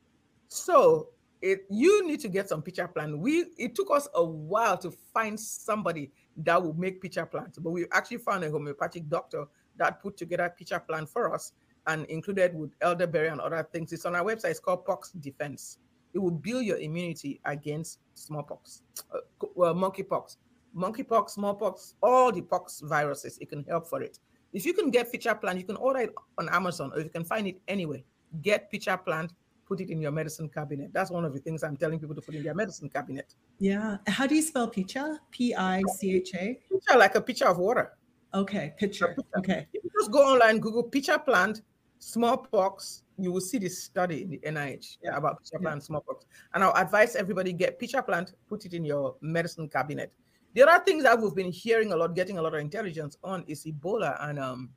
[0.48, 1.10] So
[1.42, 3.18] it, you need to get some pitcher plant.
[3.18, 7.70] We it took us a while to find somebody that would make pitcher plant, but
[7.70, 9.44] we actually found a homeopathic doctor
[9.76, 11.52] that put together pitcher plant for us
[11.86, 13.92] and included with elderberry and other things.
[13.92, 14.50] It's on our website.
[14.50, 15.78] It's called Pox Defense.
[16.14, 18.82] It will build your immunity against smallpox,
[19.14, 19.18] uh,
[19.54, 20.36] well, monkeypox
[20.76, 24.18] monkeypox, smallpox, all the pox viruses, it can help for it.
[24.52, 27.10] If you can get pitcher plant, you can order it on Amazon or if you
[27.10, 28.00] can find it anywhere.
[28.42, 29.32] Get pitcher plant,
[29.66, 30.92] put it in your medicine cabinet.
[30.92, 33.34] That's one of the things I'm telling people to put in their medicine cabinet.
[33.58, 33.98] Yeah.
[34.08, 35.18] How do you spell pitcher?
[35.30, 36.58] P I C H A?
[36.70, 37.92] Pitcher, like a pitcher of water.
[38.34, 38.74] Okay.
[38.76, 39.16] Pitcher.
[39.38, 39.66] Okay.
[39.72, 41.62] If you just go online, Google pitcher plant,
[42.00, 45.16] smallpox, you will see this study in the NIH yeah.
[45.16, 45.86] about pitcher plant, yeah.
[45.86, 46.26] smallpox.
[46.54, 50.12] And I'll advise everybody get pitcher plant, put it in your medicine cabinet.
[50.54, 53.44] The other things that we've been hearing a lot, getting a lot of intelligence on
[53.46, 54.70] is Ebola and um,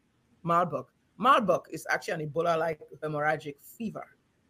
[0.43, 0.85] Marburg.
[1.17, 4.05] Marburg is actually an Ebola-like hemorrhagic fever.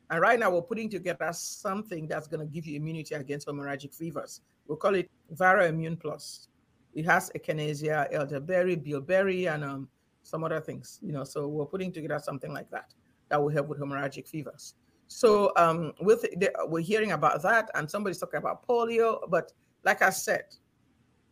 [0.10, 3.96] And right now we're putting together something that's going to give you immunity against hemorrhagic
[3.96, 4.42] fevers.
[4.68, 6.50] We'll call it Viral Immune Plus.
[6.94, 9.90] It has echinacea, elderberry, bilberry, and um,
[10.24, 11.00] some other things.
[11.02, 12.94] You know, so we're putting together something like that
[13.30, 14.76] that will help with hemorrhagic fevers.
[15.08, 19.20] So um, with the, we're hearing about that, and somebody's talking about polio.
[19.30, 20.46] But like I said,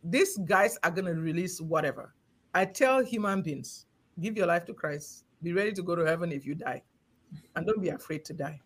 [0.02, 2.14] these guys are going to release whatever.
[2.54, 3.86] I tell human beings,
[4.20, 5.24] give your life to Christ.
[5.42, 6.82] Be ready to go to heaven if you die.
[7.56, 8.60] And don't be afraid to die.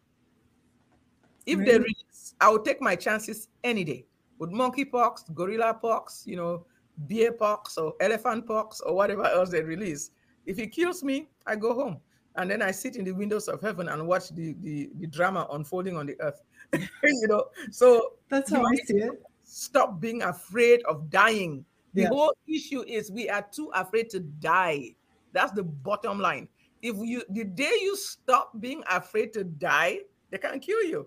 [1.44, 1.70] If really?
[1.70, 4.06] they release, I will take my chances any day
[4.38, 6.66] with monkeypox, gorilla pox, you know,
[6.98, 10.10] bear pox or elephant pox or whatever else they release.
[10.46, 12.00] If it kills me, I go home.
[12.34, 15.46] And then I sit in the windows of heaven and watch the, the, the drama
[15.52, 16.42] unfolding on the earth.
[16.72, 21.64] you know, so that's how I see it stop being afraid of dying.
[21.94, 22.08] The yeah.
[22.08, 24.96] whole issue is we are too afraid to die.
[25.32, 26.48] That's the bottom line.
[26.82, 31.06] If you the day you stop being afraid to die, they can't kill you.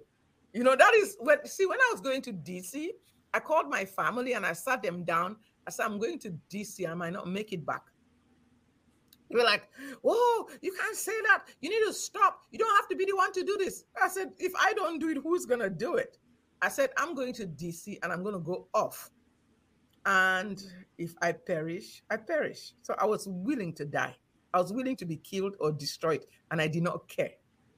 [0.53, 2.87] You know, that is when see when I was going to DC,
[3.33, 5.35] I called my family and I sat them down.
[5.67, 7.83] I said, I'm going to DC, I might not make it back.
[9.29, 9.69] We're like,
[10.01, 11.43] whoa, you can't say that.
[11.61, 12.41] You need to stop.
[12.49, 13.83] You don't have to be the one to do this.
[14.01, 16.17] I said, if I don't do it, who's going to do it?
[16.61, 19.09] I said, I'm going to DC and I'm going to go off.
[20.05, 20.61] And
[20.97, 22.73] if I perish, I perish.
[22.81, 24.15] So I was willing to die.
[24.53, 27.31] I was willing to be killed or destroyed, and I did not care.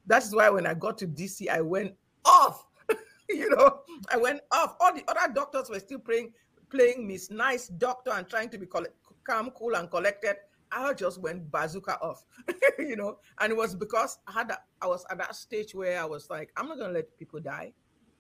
[0.06, 1.94] That's why when I got to DC, I went
[2.26, 2.66] off.
[3.30, 4.76] you know, I went off.
[4.80, 6.32] All the other doctors were still playing,
[6.70, 10.38] playing Miss Nice Doctor and trying to be calm, cool, and collected.
[10.72, 12.24] I just went bazooka off,
[12.80, 16.00] you know, and it was because I had that, I was at that stage where
[16.00, 17.74] I was like, I'm not gonna let people die.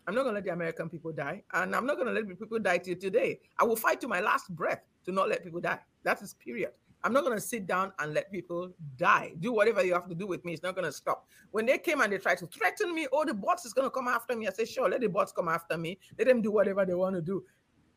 [0.08, 2.80] I'm not gonna let the American people die, and I'm not gonna let people die
[2.80, 3.40] till today.
[3.60, 5.80] I will fight to my last breath to not let people die.
[6.04, 6.72] That is period.
[7.04, 9.34] I'm not gonna sit down and let people die.
[9.40, 10.54] Do whatever you have to do with me.
[10.54, 11.28] It's not gonna stop.
[11.52, 14.08] When they came and they tried to threaten me, oh, the bots is gonna come
[14.08, 14.48] after me.
[14.48, 15.98] I say, sure, let the bots come after me.
[16.18, 17.44] Let them do whatever they want to do.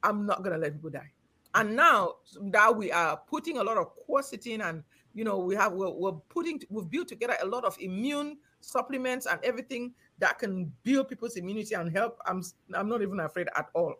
[0.02, 1.12] I'm not gonna let people die.
[1.54, 2.14] And now
[2.50, 4.82] that we are putting a lot of quercetin and
[5.14, 9.26] you know we have we're, we're putting we've built together a lot of immune supplements
[9.26, 12.18] and everything that can build people's immunity and help.
[12.26, 12.42] I'm
[12.74, 13.94] I'm not even afraid at all.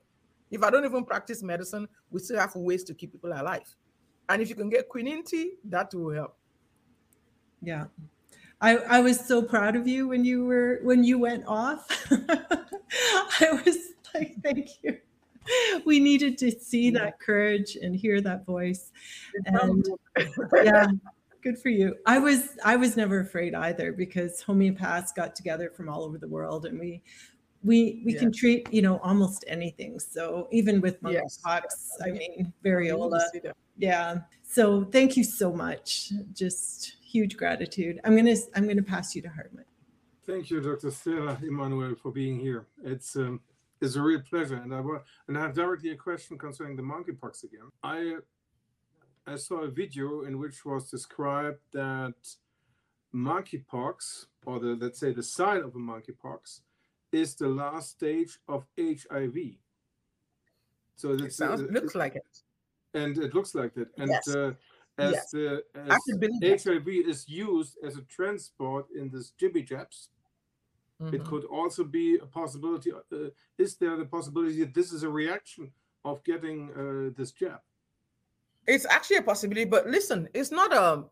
[0.51, 3.75] If I don't even practice medicine, we still have ways to keep people alive.
[4.29, 6.37] And if you can get quinine tea, that will help.
[7.63, 7.87] Yeah.
[8.61, 11.87] I, I was so proud of you when you were when you went off.
[12.11, 13.77] I was
[14.15, 14.99] like, thank you.
[15.85, 18.91] We needed to see that courage and hear that voice.
[19.45, 19.87] And
[20.55, 20.87] yeah,
[21.45, 21.95] good for you.
[22.07, 26.27] I was I was never afraid either because homeopaths got together from all over the
[26.27, 27.03] world and we
[27.63, 28.21] we we yeah.
[28.21, 30.01] can treat you know almost anything.
[30.01, 31.99] So even with monkeypox, yes.
[32.05, 33.21] I mean variola.
[33.77, 34.19] Yeah.
[34.43, 36.13] So thank you so much.
[36.33, 38.01] Just huge gratitude.
[38.05, 39.69] I'm gonna I'm gonna pass you to Hartmut.
[40.27, 40.91] Thank you, Dr.
[40.91, 42.67] Stella Immanuel, for being here.
[42.83, 43.41] It's um,
[43.83, 46.83] it's a real pleasure, and I want and I have directly a question concerning the
[46.83, 47.69] monkeypox again.
[47.83, 48.17] I
[49.27, 52.15] I saw a video in which was described that
[53.15, 56.61] monkeypox, or the let's say the sign of a monkeypox,
[57.13, 59.57] is the last stage of HIV.
[60.97, 62.43] So it sounds, uh, looks like it,
[62.93, 63.89] and it looks like that.
[63.97, 64.29] And yes.
[64.29, 64.53] uh,
[64.99, 65.35] as, yes.
[65.35, 70.11] uh, as HIV is used as a transport in this jibby jabs,
[71.03, 71.15] mm-hmm.
[71.15, 72.93] it could also be a possibility.
[72.93, 75.73] Uh, is there the possibility that this is a reaction
[76.05, 77.61] of getting uh, this jab?
[78.67, 81.11] It's actually a possibility, but listen, it's not um,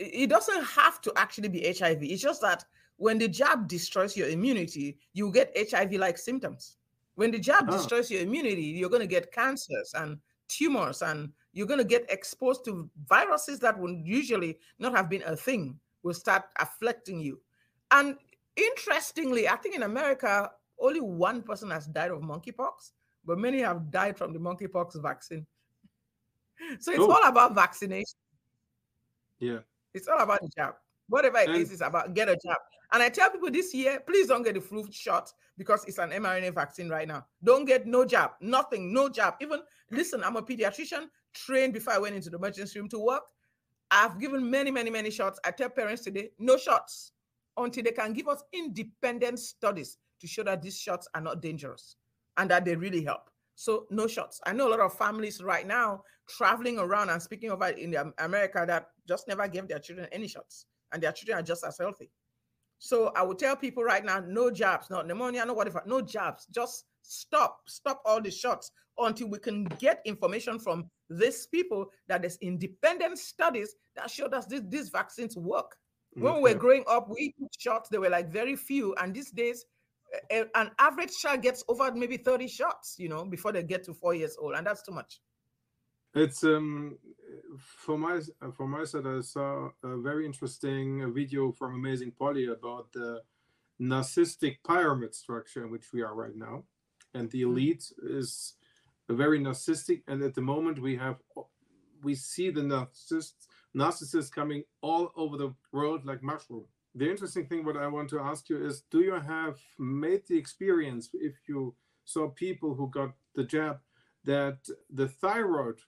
[0.00, 0.22] a.
[0.22, 2.02] It doesn't have to actually be HIV.
[2.02, 2.64] It's just that
[2.96, 6.76] when the jab destroys your immunity, you get HIV-like symptoms.
[7.14, 7.72] When the jab oh.
[7.72, 12.10] destroys your immunity, you're going to get cancers and tumors, and you're going to get
[12.10, 15.78] exposed to viruses that would usually not have been a thing.
[16.04, 17.40] Will start afflicting you.
[17.90, 18.16] And
[18.56, 22.92] interestingly, I think in America, only one person has died of monkeypox,
[23.24, 25.46] but many have died from the monkeypox vaccine.
[26.80, 28.18] So it's all about vaccination.
[29.38, 29.58] Yeah.
[29.94, 30.74] It's all about the jab.
[31.08, 32.58] Whatever it and, is, it's about get a jab.
[32.92, 36.10] And I tell people this year, please don't get the flu shot because it's an
[36.10, 37.26] mRNA vaccine right now.
[37.42, 39.34] Don't get no jab, nothing, no jab.
[39.40, 43.24] Even listen, I'm a pediatrician trained before I went into the emergency room to work.
[43.90, 45.38] I've given many, many, many shots.
[45.44, 47.12] I tell parents today, no shots
[47.56, 51.96] until they can give us independent studies to show that these shots are not dangerous
[52.36, 53.30] and that they really help.
[53.58, 54.40] So no shots.
[54.46, 58.64] I know a lot of families right now traveling around and speaking about in America
[58.64, 62.08] that just never gave their children any shots, and their children are just as healthy.
[62.78, 66.46] So I would tell people right now, no jabs, no pneumonia, no whatever, no jabs.
[66.54, 72.22] Just stop, stop all the shots until we can get information from these people that
[72.22, 75.74] there's independent studies that showed us this, these vaccines work.
[76.12, 79.32] When we were growing up, we took shots, they were like very few, and these
[79.32, 79.64] days
[80.30, 83.94] a, an average child gets over maybe 30 shots, you know, before they get to
[83.94, 85.20] four years old, and that's too much.
[86.14, 86.96] It's um
[87.58, 88.20] for my
[88.56, 93.20] for my side, I saw a very interesting video from Amazing Polly about the
[93.80, 96.64] narcissistic pyramid structure in which we are right now,
[97.14, 97.52] and the mm-hmm.
[97.52, 98.54] elite is
[99.08, 101.16] very narcissistic, and at the moment we have
[102.02, 106.64] we see the narcissists narcissists coming all over the world like mushroom
[106.98, 110.36] the interesting thing what i want to ask you is do you have made the
[110.36, 113.78] experience if you saw people who got the jab
[114.24, 114.58] that
[114.90, 115.78] the thyroid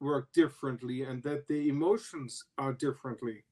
[0.00, 3.44] work differently and that the emotions are differently?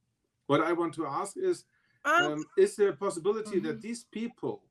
[0.46, 1.64] What i want to ask is
[2.04, 3.66] um, um, is there a possibility mm-hmm.
[3.66, 4.62] that these people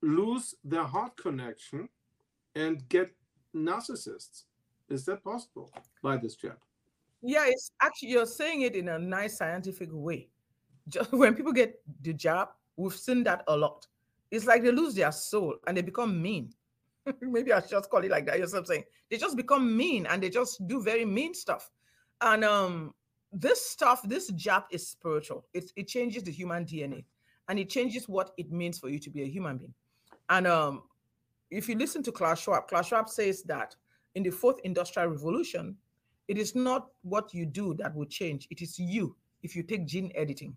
[0.00, 1.88] lose their heart connection
[2.54, 3.10] and get
[3.54, 4.44] narcissists?
[4.88, 5.70] Is that possible
[6.02, 6.58] by this jab?
[7.22, 10.28] Yeah it's actually you're saying it in a nice scientific way
[11.10, 13.86] when people get the job, we've seen that a lot.
[14.30, 16.52] It's like they lose their soul and they become mean.
[17.20, 18.38] Maybe I should just call it like that.
[18.38, 21.70] You're saying they just become mean and they just do very mean stuff.
[22.20, 22.94] And um,
[23.32, 25.46] this stuff, this jab is spiritual.
[25.52, 27.04] It, it changes the human DNA
[27.48, 29.74] and it changes what it means for you to be a human being.
[30.30, 30.82] And um,
[31.50, 33.74] if you listen to Klaus Schwab, Klaus Schwab says that
[34.14, 35.76] in the fourth industrial revolution,
[36.28, 38.46] it is not what you do that will change.
[38.50, 40.56] It is you if you take gene editing.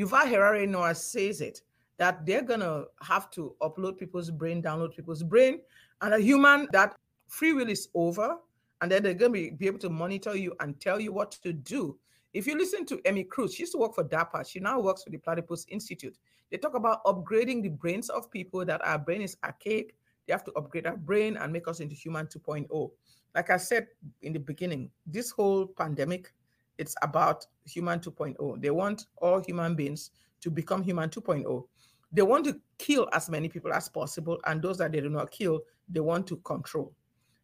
[0.00, 1.60] Yuval Harari Noah says it
[1.98, 5.60] that they're gonna have to upload people's brain, download people's brain,
[6.00, 6.96] and a human that
[7.28, 8.38] free will is over,
[8.80, 11.52] and then they're gonna be, be able to monitor you and tell you what to
[11.52, 11.98] do.
[12.32, 14.48] If you listen to Emmy Cruz, she used to work for DARPA.
[14.48, 16.16] She now works for the Platypus Institute.
[16.50, 19.94] They talk about upgrading the brains of people that our brain is archaic.
[20.26, 22.90] They have to upgrade our brain and make us into human 2.0.
[23.34, 23.88] Like I said
[24.22, 26.32] in the beginning, this whole pandemic,
[26.80, 28.60] it's about human 2.0.
[28.60, 30.10] They want all human beings
[30.40, 31.64] to become human 2.0.
[32.10, 35.30] They want to kill as many people as possible, and those that they do not
[35.30, 36.92] kill, they want to control.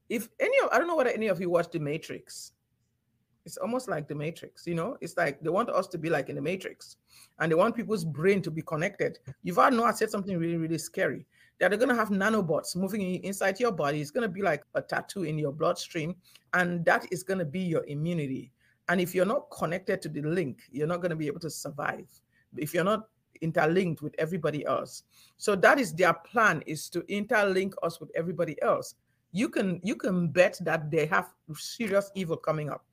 [0.08, 2.52] If any of I don't know whether any of you watched The Matrix.
[3.44, 4.96] It's almost like the Matrix, you know.
[5.00, 6.96] It's like they want us to be like in the Matrix,
[7.38, 9.20] and they want people's brain to be connected.
[9.44, 11.26] You've heard I said something really, really scary
[11.60, 14.00] that they're going to have nanobots moving inside your body.
[14.00, 16.16] It's going to be like a tattoo in your bloodstream,
[16.54, 18.52] and that is going to be your immunity.
[18.88, 21.50] And if you're not connected to the link, you're not going to be able to
[21.50, 22.08] survive.
[22.56, 23.08] If you're not
[23.42, 25.02] interlinked with everybody else.
[25.36, 28.94] So that is their plan is to interlink us with everybody else.
[29.32, 32.84] You can you can bet that they have serious evil coming up.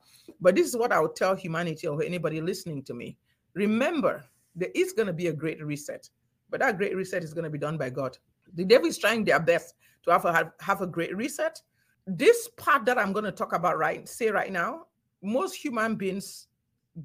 [0.42, 3.18] But this is what I would tell humanity or anybody listening to me.
[3.54, 4.24] Remember,
[4.56, 6.10] there is going to be a great reset,
[6.50, 8.18] but that great reset is going to be done by God.
[8.56, 11.62] The devil is trying their best to have a have, have a great reset.
[12.06, 14.88] This part that I'm going to talk about right say right now,
[15.24, 16.48] most human beings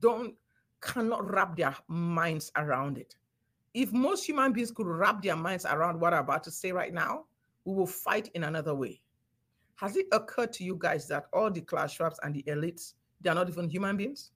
[0.01, 0.35] don't
[0.81, 3.16] cannot wrap their minds around it
[3.75, 6.93] if most human beings could wrap their minds around what I'm about to say right
[6.93, 7.27] now,
[7.64, 9.01] we will fight in another way.
[9.77, 13.31] Has it occurred to you guys that all the Klaus Schwabs and the elites, they
[13.31, 14.33] are not even human beings?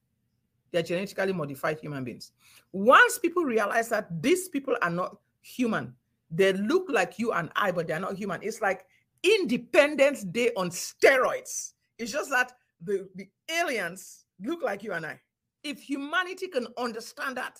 [0.71, 2.31] They're genetically modified human beings.
[2.71, 5.93] Once people realize that these people are not human,
[6.31, 8.41] they look like you and I, but they're not human.
[8.41, 8.85] It's like
[9.23, 11.73] Independence Day on steroids.
[11.97, 12.53] It's just that
[12.83, 15.19] the, the aliens look like you and I.
[15.63, 17.57] If humanity can understand that,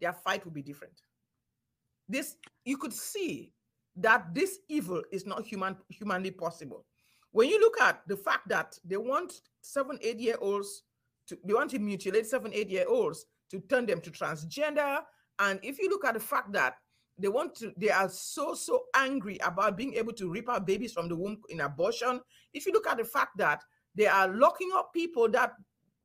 [0.00, 1.00] their fight will be different
[2.08, 3.52] this you could see
[3.96, 6.84] that this evil is not human humanly possible
[7.32, 10.82] when you look at the fact that they want seven eight year olds
[11.26, 15.00] to they want to mutilate seven eight year olds to turn them to transgender
[15.40, 16.74] and if you look at the fact that
[17.18, 20.92] they want to they are so so angry about being able to rip out babies
[20.92, 22.20] from the womb in abortion
[22.52, 23.62] if you look at the fact that
[23.96, 25.52] they are locking up people that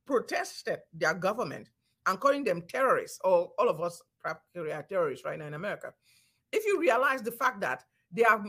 [0.06, 1.68] protested their government
[2.06, 5.92] and calling them terrorists or all of us practically are terrorists right now in America.
[6.52, 8.44] If you realize the fact that they are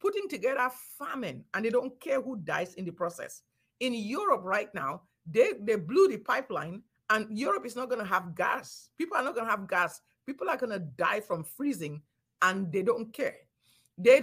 [0.00, 3.42] putting together famine and they don't care who dies in the process.
[3.80, 8.06] In Europe right now, they, they blew the pipeline and Europe is not going to
[8.06, 8.90] have gas.
[8.96, 10.00] People are not going to have gas.
[10.26, 12.02] People are going to die from freezing
[12.42, 13.36] and they don't care.
[13.96, 14.22] They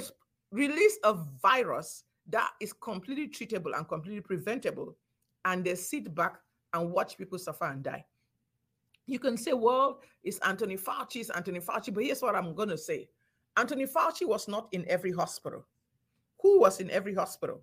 [0.51, 4.95] released a virus that is completely treatable and completely preventable
[5.45, 6.39] and they sit back
[6.73, 8.05] and watch people suffer and die.
[9.05, 12.69] You can say, well, it's Anthony Fauci, it's Anthony Fauci, but here's what I'm going
[12.69, 13.07] to say
[13.57, 15.65] Anthony Fauci was not in every hospital.
[16.41, 17.61] Who was in every hospital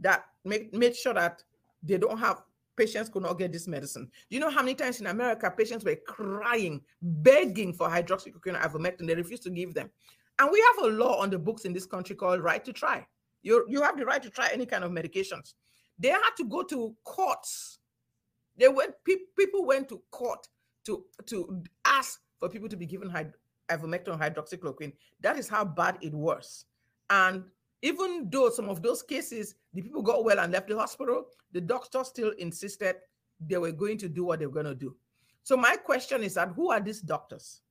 [0.00, 1.42] that made, made sure that
[1.82, 2.42] they don't have
[2.76, 4.10] patients could not get this medicine?
[4.28, 8.68] Do you know how many times in America patients were crying, begging for hydroxychloroquine or
[8.68, 9.06] ivermectin?
[9.06, 9.90] They refused to give them.
[10.38, 13.06] And we have a law on the books in this country called right to try.
[13.42, 15.54] You, you have the right to try any kind of medications.
[15.98, 17.78] They had to go to courts.
[18.56, 20.46] They went, pe- people went to court
[20.86, 23.34] to to ask for people to be given hyd-
[23.70, 24.92] ivermectin hydroxychloroquine.
[25.20, 26.64] That is how bad it was.
[27.10, 27.44] And
[27.82, 31.60] even though some of those cases, the people got well and left the hospital, the
[31.60, 32.96] doctor still insisted
[33.40, 34.94] they were going to do what they were going to do.
[35.42, 37.62] So my question is that who are these doctors?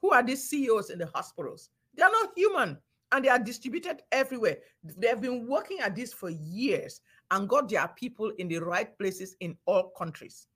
[0.00, 1.70] Who are these CEOs in the hospitals?
[1.94, 2.78] They are not human
[3.12, 4.58] and they are distributed everywhere.
[4.82, 7.00] They have been working at this for years
[7.30, 10.46] and got their people in the right places in all countries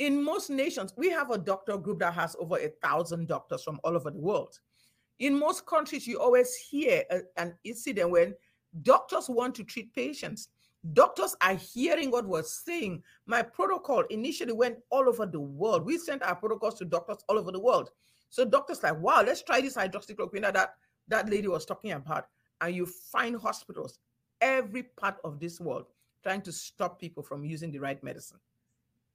[0.00, 3.78] in most nations, we have a doctor group that has over a thousand doctors from
[3.84, 4.58] all over the world.
[5.18, 8.34] In most countries, you always hear a, an incident when
[8.82, 10.48] doctors want to treat patients.
[10.94, 13.02] Doctors are hearing what we're saying.
[13.26, 15.84] My protocol initially went all over the world.
[15.84, 17.90] We sent our protocols to doctors all over the world.
[18.30, 20.76] So doctors like, wow, let's try this hydroxychloroquine that
[21.10, 22.26] that lady was talking about.
[22.60, 23.98] And you find hospitals
[24.40, 25.86] every part of this world
[26.22, 28.38] trying to stop people from using the right medicine.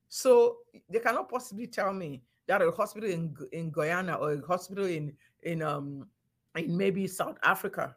[0.08, 0.58] So
[0.89, 5.14] they cannot possibly tell me that a hospital in in Guyana or a hospital in
[5.43, 6.08] in um
[6.56, 7.96] in maybe South Africa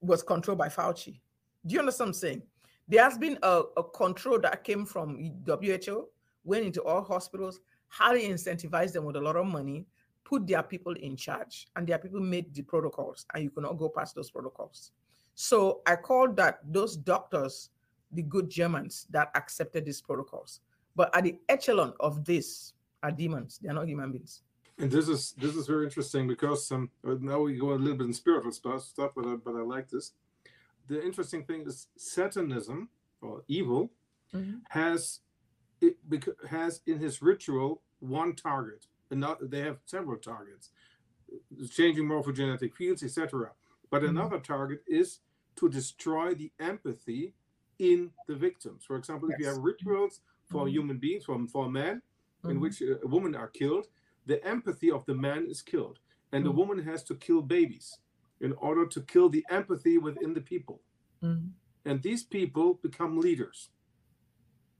[0.00, 1.20] was controlled by Fauci.
[1.66, 2.42] Do you understand what I'm saying?
[2.88, 6.08] There has been a, a control that came from WHO,
[6.44, 7.58] went into all hospitals,
[7.88, 9.86] how they incentivize them with a lot of money,
[10.28, 13.88] put their people in charge, and their people made the protocols, and you cannot go
[13.88, 14.90] past those protocols.
[15.34, 17.70] So I call that those doctors
[18.10, 20.60] the good Germans that accepted these protocols.
[20.96, 22.72] But at the echelon of this
[23.02, 23.58] are demons.
[23.62, 24.42] They are not human beings.
[24.78, 28.06] And this is this is very interesting because um, now we go a little bit
[28.06, 30.12] in spiritual stuff, stuff but I, but I like this.
[30.88, 32.88] The interesting thing is Satanism
[33.22, 33.90] or evil
[34.34, 34.58] mm-hmm.
[34.68, 35.20] has
[35.80, 35.96] it
[36.48, 40.70] has in his ritual one target, not they have several targets,
[41.70, 43.50] changing morphogenetic fields, etc.
[43.90, 44.16] But mm-hmm.
[44.16, 45.20] another target is
[45.56, 47.34] to destroy the empathy
[47.78, 48.84] in the victims.
[48.84, 49.36] For example, yes.
[49.36, 50.70] if you have rituals for mm-hmm.
[50.70, 52.50] human beings, for, for a man, mm-hmm.
[52.50, 53.86] in which a woman are killed,
[54.26, 55.98] the empathy of the man is killed.
[56.32, 56.52] And mm-hmm.
[56.52, 57.98] the woman has to kill babies
[58.40, 60.80] in order to kill the empathy within the people.
[61.22, 61.48] Mm-hmm.
[61.88, 63.70] And these people become leaders.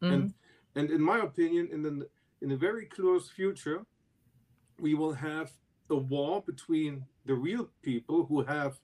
[0.02, 0.78] And mm-hmm.
[0.78, 2.08] and in my opinion, in the
[2.42, 3.86] in the very close future,
[4.80, 5.52] we will have
[5.90, 8.78] a war between the real people who have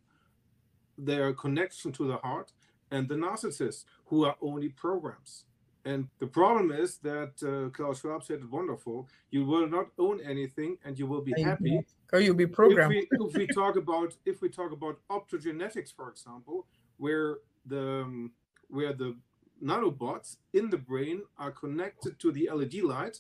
[0.98, 2.52] their connection to the heart
[2.90, 5.44] and the narcissists who are only programs.
[5.84, 9.08] And the problem is that uh, Klaus Schwab said it wonderful.
[9.30, 11.80] You will not own anything, and you will be happy.
[12.12, 12.94] Or you'll be programmed.
[12.94, 16.66] If we, if we talk about if we talk about optogenetics, for example,
[16.98, 18.30] where the um,
[18.68, 19.16] where the
[19.62, 23.18] nanobots in the brain are connected to the LED light,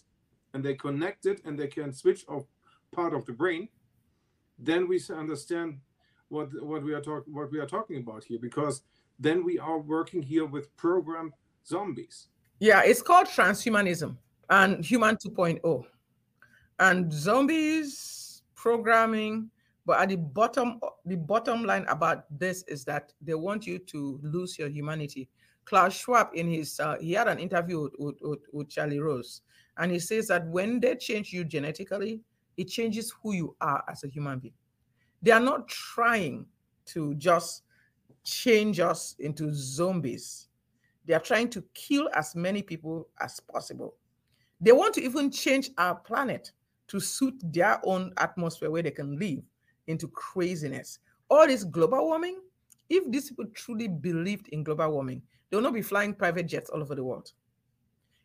[0.54, 2.44] and they connect it, and they can switch off
[2.92, 3.68] part of the brain,
[4.58, 5.78] then we understand
[6.28, 8.82] what what we are talking what we are talking about here because
[9.18, 11.32] then we are working here with programmed
[11.66, 12.28] zombies.
[12.60, 14.16] Yeah, it's called transhumanism
[14.50, 15.84] and human 2.0.
[16.78, 19.50] And zombies programming,
[19.84, 24.20] but at the bottom, the bottom line about this is that they want you to
[24.22, 25.28] lose your humanity.
[25.64, 29.42] Klaus Schwab, in his, uh, he had an interview with, with, with Charlie Rose,
[29.76, 32.20] and he says that when they change you genetically,
[32.56, 34.54] it changes who you are as a human being.
[35.22, 36.46] They are not trying
[36.86, 37.62] to just
[38.24, 40.48] change us into zombies.
[41.06, 43.94] They are trying to kill as many people as possible.
[44.60, 46.52] They want to even change our planet
[46.88, 49.42] to suit their own atmosphere where they can live
[49.86, 50.98] into craziness.
[51.28, 52.40] All this global warming,
[52.88, 56.70] if these people truly believed in global warming, they will not be flying private jets
[56.70, 57.32] all over the world.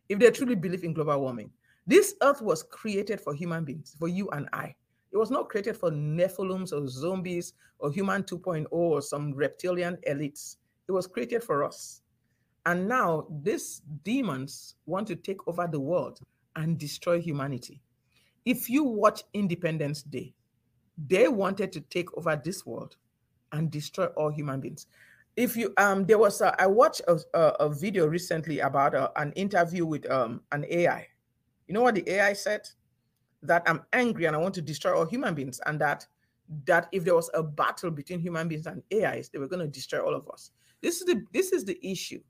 [0.09, 1.51] If they truly believe in global warming,
[1.87, 4.75] this earth was created for human beings, for you and I.
[5.11, 10.57] It was not created for Nephilims or zombies or human 2.0 or some reptilian elites.
[10.87, 12.01] It was created for us.
[12.65, 16.19] And now these demons want to take over the world
[16.57, 17.81] and destroy humanity.
[18.45, 20.33] If you watch Independence Day,
[21.07, 22.97] they wanted to take over this world
[23.53, 24.87] and destroy all human beings.
[25.37, 29.11] If you um, there was a, I watched a, a, a video recently about a,
[29.21, 31.07] an interview with um an AI.
[31.67, 32.67] You know what the AI said?
[33.43, 36.05] that I'm angry and I want to destroy all human beings, and that
[36.65, 39.67] that if there was a battle between human beings and AIs, they were going to
[39.67, 40.51] destroy all of us.
[40.81, 42.21] This is the this is the issue.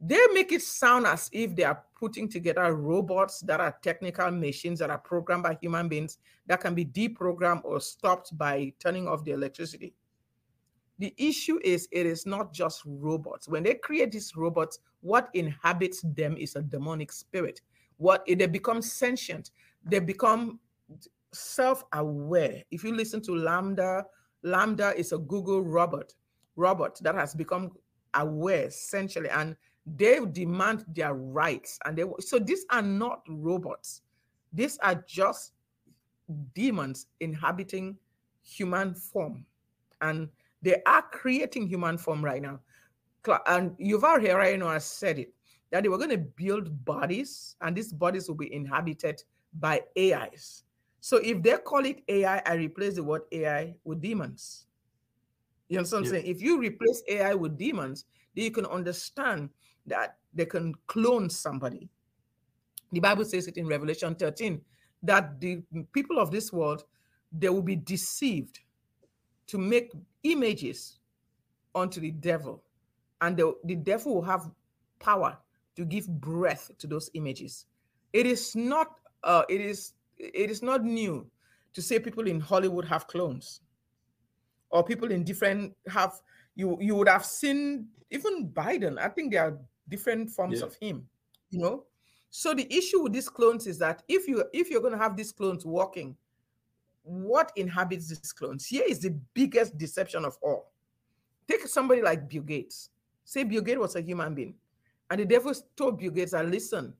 [0.00, 4.78] They make it sound as if they are putting together robots that are technical machines
[4.78, 9.24] that are programmed by human beings that can be deprogrammed or stopped by turning off
[9.24, 9.92] the electricity.
[11.00, 13.48] The issue is it is not just robots.
[13.48, 17.60] When they create these robots, what inhabits them is a demonic spirit.
[17.98, 19.50] What they become sentient
[19.84, 20.58] they become
[21.32, 22.62] self-aware.
[22.70, 24.04] If you listen to LaMDA
[24.44, 26.14] LaMDA is a Google robot,
[26.56, 27.72] robot that has become
[28.14, 31.78] aware essentially, and they demand their rights.
[31.84, 34.02] And they so these are not robots;
[34.52, 35.52] these are just
[36.54, 37.96] demons inhabiting
[38.42, 39.44] human form,
[40.00, 40.28] and
[40.62, 42.60] they are creating human form right now.
[43.46, 45.34] And Yuval Harari has said it
[45.70, 49.22] that they were going to build bodies, and these bodies will be inhabited
[49.58, 50.64] by AIs.
[51.00, 54.66] So if they call it AI, I replace the word AI with demons.
[55.68, 56.36] You understand what I'm saying?
[56.36, 59.50] If you replace AI with demons, then you can understand
[59.86, 61.88] that they can clone somebody.
[62.92, 64.60] The Bible says it in Revelation 13
[65.02, 65.62] that the
[65.92, 66.84] people of this world
[67.30, 68.60] they will be deceived
[69.46, 69.92] to make
[70.22, 70.98] images
[71.74, 72.62] unto the devil,
[73.20, 74.50] and the, the devil will have
[74.98, 75.38] power
[75.78, 77.66] to give breath to those images.
[78.12, 81.24] It is not uh, it is it is not new
[81.72, 83.60] to say people in Hollywood have clones,
[84.70, 86.20] or people in different have
[86.56, 88.98] you you would have seen even Biden.
[88.98, 89.58] I think there are
[89.88, 90.66] different forms yeah.
[90.66, 91.06] of him,
[91.50, 91.84] you know.
[92.30, 95.16] So the issue with these clones is that if you if you're going to have
[95.16, 96.16] these clones walking,
[97.04, 98.66] what inhabits these clones?
[98.66, 100.72] Here is the biggest deception of all.
[101.46, 102.90] Take somebody like Bill Gates.
[103.24, 104.54] Say Bill Gates was a human being.
[105.10, 106.94] And the devil told Bill Gates, listen,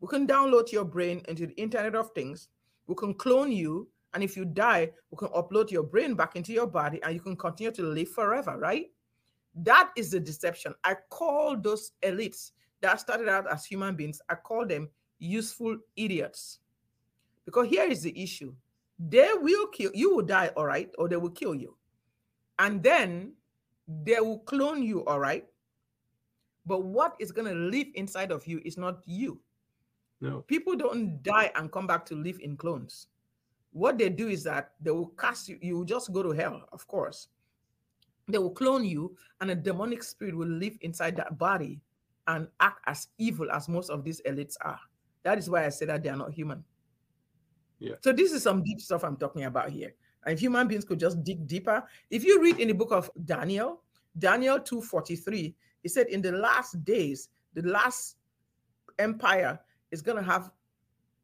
[0.00, 2.48] we can download your brain into the Internet of Things.
[2.86, 3.88] We can clone you.
[4.14, 7.20] And if you die, we can upload your brain back into your body and you
[7.20, 8.86] can continue to live forever, right?
[9.54, 10.74] That is the deception.
[10.84, 14.88] I call those elites that started out as human beings, I call them
[15.18, 16.60] useful idiots.
[17.44, 18.54] Because here is the issue
[18.98, 21.76] they will kill you, will die, all right, or they will kill you.
[22.58, 23.32] And then
[23.86, 25.44] they will clone you, all right.
[26.66, 29.40] But what is going to live inside of you is not you.
[30.20, 30.40] No.
[30.42, 33.08] People don't die and come back to live in clones.
[33.72, 36.62] What they do is that they will cast you, you will just go to hell,
[36.72, 37.28] of course.
[38.26, 41.80] They will clone you, and a demonic spirit will live inside that body
[42.26, 44.80] and act as evil as most of these elites are.
[45.22, 46.64] That is why I say that they are not human.
[47.78, 47.94] Yeah.
[48.00, 49.94] So this is some deep stuff I'm talking about here.
[50.24, 53.10] And if human beings could just dig deeper, if you read in the book of
[53.24, 53.82] Daniel,
[54.18, 55.54] Daniel 2:43,
[55.86, 58.16] he said, in the last days, the last
[58.98, 59.56] empire
[59.92, 60.50] is gonna have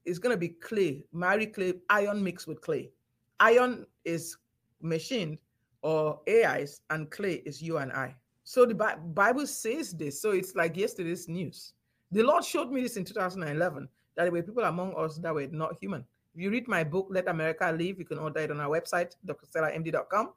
[0.05, 2.93] is gonna be clay, marry clay, iron mixed with clay.
[3.41, 4.37] Iron is
[4.81, 5.39] machined
[5.83, 8.15] or AIs, and clay is you and I.
[8.45, 10.23] So the Bible says this.
[10.23, 11.73] So it's like yesterday's news.
[12.13, 15.49] The Lord showed me this in 2011 that there were people among us that were
[15.49, 16.05] not human.
[16.37, 19.17] If you read my book, Let America Live, you can order it on our website,
[19.27, 20.35] drstellamd.com.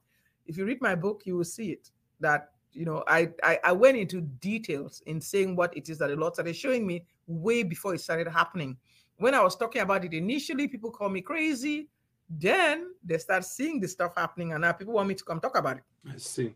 [0.47, 1.91] If you read my book, you will see it.
[2.19, 6.09] That you know, I, I I went into details in saying what it is that
[6.09, 8.77] the Lord started showing me way before it started happening.
[9.17, 11.89] When I was talking about it initially, people call me crazy.
[12.29, 15.57] Then they start seeing the stuff happening, and now people want me to come talk
[15.57, 15.83] about it.
[16.11, 16.53] I see.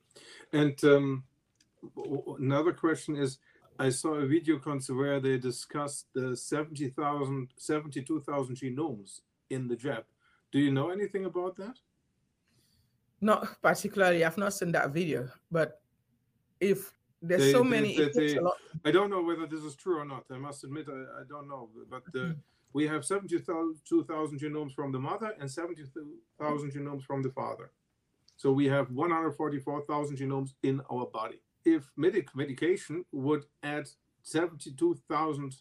[0.51, 1.23] And um,
[2.37, 3.37] another question is
[3.79, 10.03] I saw a video concert where they discussed the 70,000, 72,000 genomes in the jab.
[10.51, 11.77] Do you know anything about that?
[13.21, 14.25] Not particularly.
[14.25, 15.81] I've not seen that video, but
[16.59, 16.91] if
[17.21, 18.57] there's They- so they- many, they- it takes a lot.
[18.85, 20.25] I don't know whether this is true or not.
[20.29, 21.69] I must admit, I, I don't know.
[21.89, 22.33] But uh,
[22.73, 27.71] we have 72,000 genomes from the mother and 72,000 genomes from the father.
[28.37, 31.41] So we have 144,000 genomes in our body.
[31.65, 33.89] If medic medication would add
[34.21, 35.55] 72,000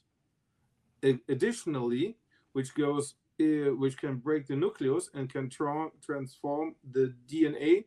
[1.03, 2.17] a- additionally,
[2.53, 7.85] which goes, uh, which can break the nucleus and can tra- transform the DNA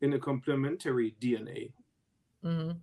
[0.00, 1.72] in a complementary DNA
[2.46, 2.82] Mhm.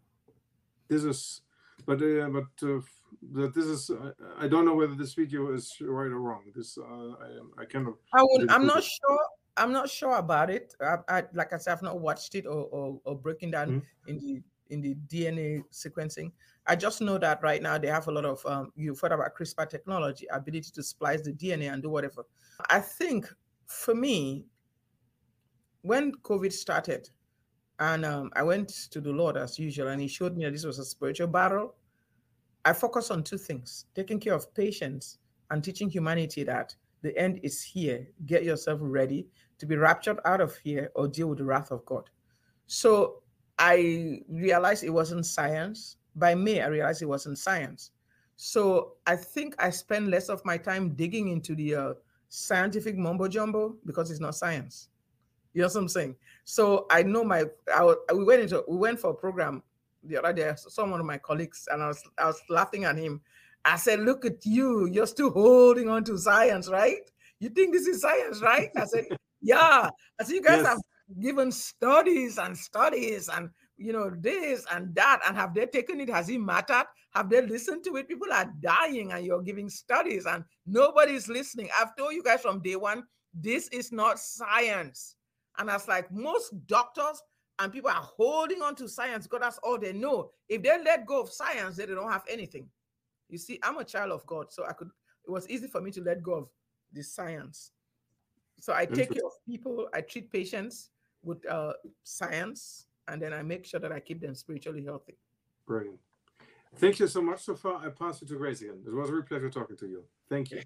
[0.88, 1.42] this is
[1.86, 2.82] but uh, but uh,
[3.22, 6.78] that this is uh, i don't know whether this video is right or wrong this
[6.78, 6.84] uh,
[7.26, 8.46] i i cannot I would.
[8.50, 8.90] I'm not it.
[8.92, 9.20] sure.
[9.58, 10.76] I'm not sure about it.
[10.82, 13.88] I, I like I said, I've not watched it or or, or breaking down Mhm.
[14.06, 16.32] in the in the DNA sequencing.
[16.66, 18.72] I just know that right now they have a lot of um.
[18.76, 22.26] You've heard about CRISPR technology, ability to splice the DNA and do whatever.
[22.70, 23.28] I think
[23.66, 24.48] for me,
[25.82, 27.10] when COVID started,
[27.80, 30.66] and um, I went to the Lord as usual, and He showed me that this
[30.66, 31.76] was a spiritual battle.
[32.66, 35.18] I focus on two things: taking care of patients
[35.52, 38.08] and teaching humanity that the end is here.
[38.26, 39.28] Get yourself ready
[39.60, 42.10] to be raptured out of here or deal with the wrath of God.
[42.68, 43.22] So
[43.60, 45.98] I realized it wasn't science.
[46.16, 47.92] By May, I realized it wasn't science.
[48.36, 51.94] So I think I spend less of my time digging into the uh,
[52.30, 54.90] scientific mumbo jumbo because it's not science.
[55.54, 56.16] You know what I'm saying?
[56.46, 57.46] So I know my.
[57.74, 59.62] I, we went into we went for a program
[60.04, 60.50] the other day.
[60.50, 63.22] I saw one of my colleagues, and I was I was laughing at him.
[63.64, 64.88] I said, "Look at you!
[64.88, 67.10] You're still holding on to science, right?
[67.40, 69.06] You think this is science, right?" I said,
[69.42, 69.90] "Yeah."
[70.20, 70.68] I said, "You guys Yes.
[70.68, 70.82] have
[71.20, 76.10] given studies and studies and you know this and that, and have they taken it?
[76.10, 76.86] Has it mattered?
[77.12, 78.08] Have they listened to it?
[78.08, 81.70] People are dying, and you're giving studies, and nobody's listening.
[81.80, 85.16] I've told you guys from day one, this is not science."
[85.58, 87.22] And that's like most doctors
[87.60, 90.32] and people are holding on to science because that's all they know.
[90.50, 92.68] If they let go of science, then they don't have anything.
[93.30, 94.90] You see, I'm a child of God, so I could.
[95.26, 96.50] It was easy for me to let go of
[96.92, 97.72] the science.
[98.60, 99.88] So I take care of people.
[99.94, 100.90] I treat patients
[101.24, 101.74] with uh,
[102.04, 105.18] science, and then I make sure that I keep them spiritually healthy.
[105.66, 106.00] brilliant
[106.76, 109.14] thank you so much so far i pass it to grace again it was a
[109.14, 110.62] real pleasure talking to you thank you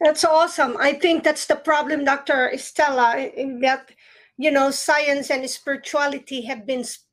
[0.00, 0.76] That's awesome.
[0.78, 2.50] I think that's the problem, Dr.
[2.52, 3.90] Estella, in that,
[4.36, 7.04] you know, science and spirituality have been s-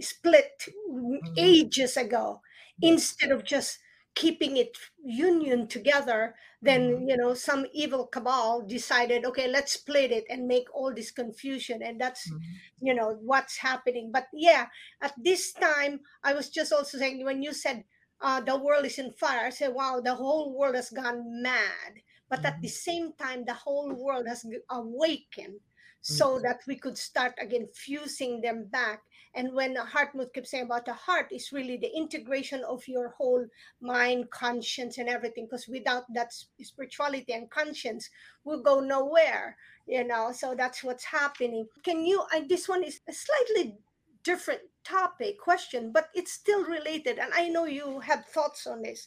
[0.00, 1.34] split mm-hmm.
[1.36, 2.40] ages ago.
[2.82, 3.78] Instead of just
[4.14, 7.08] keeping it union together, then, mm-hmm.
[7.08, 11.80] you know, some evil cabal decided, okay, let's split it and make all this confusion.
[11.82, 12.86] And that's, mm-hmm.
[12.86, 14.10] you know, what's happening.
[14.12, 14.66] But yeah,
[15.00, 17.84] at this time, I was just also saying, when you said
[18.20, 22.02] uh, the world is in fire, I said, wow, the whole world has gone mad
[22.28, 22.90] but at the mm-hmm.
[22.90, 25.60] same time the whole world has awakened
[26.00, 26.42] so mm-hmm.
[26.42, 29.02] that we could start again fusing them back.
[29.34, 33.44] And when hartmut kept saying about the heart is really the integration of your whole
[33.82, 38.08] mind conscience and everything because without that spirituality and conscience
[38.44, 39.56] we'll go nowhere
[39.86, 40.32] you know?
[40.32, 41.66] So that's what's happening.
[41.84, 43.78] Can you I, this one is a slightly
[44.24, 49.06] different topic question but it's still related and i know you have thoughts on this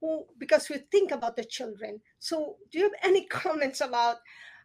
[0.00, 4.16] Well, because we think about the children so do you have any comments about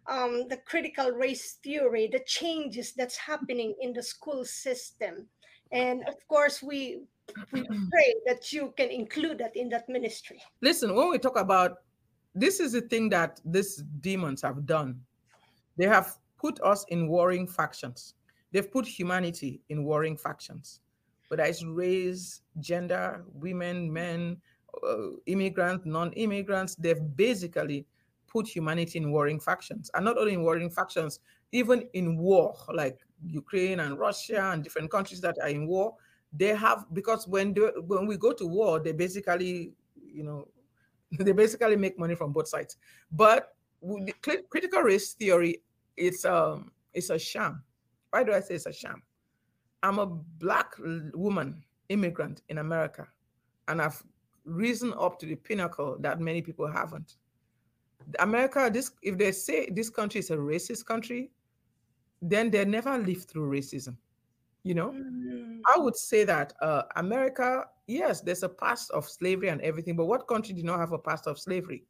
[0.07, 5.27] um, the critical race theory the changes that's happening in the school system
[5.71, 7.03] and of course we
[7.51, 7.61] we
[7.91, 11.77] pray that you can include that in that ministry Listen, when we talk about
[12.35, 14.99] this is the thing that these demons have done.
[15.77, 18.15] They have put us in warring factions.
[18.51, 20.81] They've put humanity in warring factions,
[21.27, 24.37] whether it's race, gender, women, men,
[24.87, 26.75] uh, immigrants, non-immigrants.
[26.75, 27.85] They've basically
[28.27, 31.19] put humanity in warring factions, and not only in warring factions,
[31.51, 35.95] even in war, like Ukraine and Russia and different countries that are in war.
[36.33, 40.47] They have because when they, when we go to war, they basically, you know,
[41.11, 42.77] they basically make money from both sides.
[43.11, 43.55] But
[44.49, 45.61] critical race theory,
[45.95, 47.63] it's um it's a sham.
[48.09, 49.03] Why do I say it's a sham?
[49.83, 50.73] I'm a black
[51.13, 53.07] woman immigrant in America,
[53.67, 54.01] and I've
[54.45, 57.15] risen up to the pinnacle that many people haven't.
[58.19, 61.31] America, this if they say this country is a racist country,
[62.21, 63.95] then they never lived through racism.
[64.63, 69.49] You know, Mm, I would say that uh, America, yes, there's a past of slavery
[69.49, 71.83] and everything, but what country did not have a past of slavery?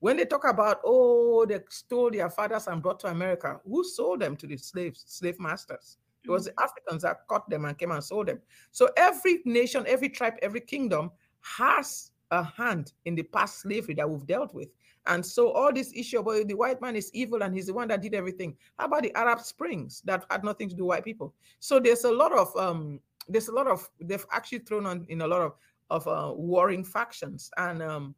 [0.00, 4.20] When they talk about, oh, they stole their fathers and brought to America, who sold
[4.20, 5.98] them to the slaves, slave masters?
[6.24, 8.40] It was the Africans that caught them and came and sold them.
[8.70, 11.10] So every nation, every tribe, every kingdom
[11.56, 14.68] has a hand in the past slavery that we've dealt with.
[15.06, 17.88] And so all this issue about the white man is evil and he's the one
[17.88, 18.56] that did everything.
[18.78, 21.34] How about the Arab Springs that had nothing to do with white people?
[21.60, 25.20] So there's a lot of um there's a lot of they've actually thrown on in
[25.20, 25.54] a lot of
[25.90, 28.14] of uh, warring factions and um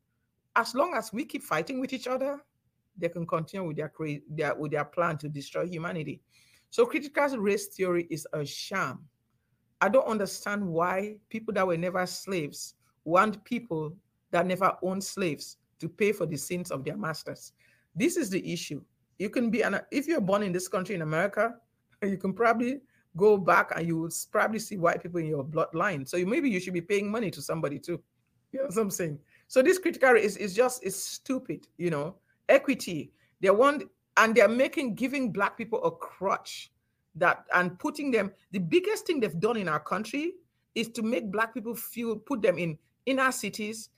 [0.56, 2.40] as long as we keep fighting with each other
[2.96, 6.20] they can continue with their cra- their with their plan to destroy humanity
[6.70, 8.98] so critical race theory is a sham
[9.80, 12.74] i don't understand why people that were never slaves
[13.04, 13.94] want people
[14.30, 17.52] that never owned slaves to pay for the sins of their masters
[17.94, 18.80] this is the issue
[19.18, 21.54] you can be an if you're born in this country in america
[22.02, 22.80] you can probably
[23.16, 26.08] go back and you will probably see white people in your bloodline.
[26.08, 28.00] So maybe you should be paying money to somebody too.
[28.52, 29.18] You know what I'm saying?
[29.48, 32.16] So this critical is is just is stupid, you know.
[32.48, 33.12] Equity.
[33.40, 33.84] They want
[34.16, 36.72] and they're making giving black people a crutch
[37.16, 40.34] that and putting them the biggest thing they've done in our country
[40.74, 43.90] is to make black people feel put them in inner cities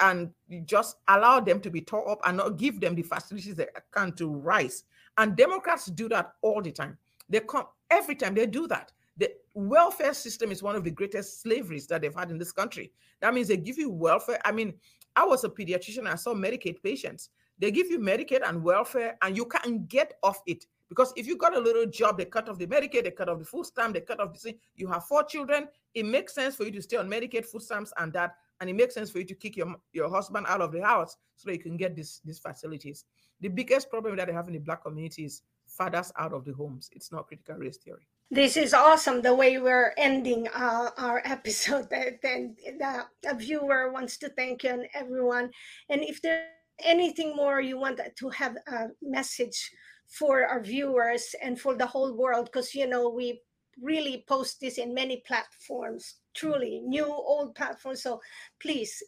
[0.00, 0.30] and
[0.64, 4.12] just allow them to be tore up and not give them the facilities they can
[4.12, 4.84] to rise.
[5.18, 6.98] And Democrats do that all the time.
[7.28, 8.92] They come every time they do that.
[9.16, 12.92] The welfare system is one of the greatest slaveries that they've had in this country.
[13.20, 14.40] That means they give you welfare.
[14.44, 14.74] I mean,
[15.16, 17.30] I was a pediatrician, I saw Medicaid patients.
[17.58, 20.66] They give you Medicaid and welfare, and you can't get off it.
[20.90, 23.38] Because if you got a little job, they cut off the Medicaid, they cut off
[23.38, 24.58] the food stamp, they cut off the thing.
[24.74, 27.92] You have four children, it makes sense for you to stay on Medicaid, food stamps,
[27.96, 28.34] and that.
[28.60, 31.16] And it makes sense for you to kick your, your husband out of the house
[31.36, 33.04] so that you can get this, these facilities.
[33.40, 36.52] The biggest problem that they have in the black community is fathers out of the
[36.52, 36.90] homes.
[36.92, 38.06] It's not critical race theory.
[38.32, 41.86] This is awesome the way we're ending uh, our episode.
[41.92, 45.50] And the, the viewer wants to thank you and everyone.
[45.88, 46.48] And if there's
[46.84, 49.70] anything more you want to have a message
[50.10, 53.40] for our viewers and for the whole world, because you know we
[53.80, 58.02] really post this in many platforms, truly new, old platforms.
[58.02, 58.20] So
[58.60, 59.02] please,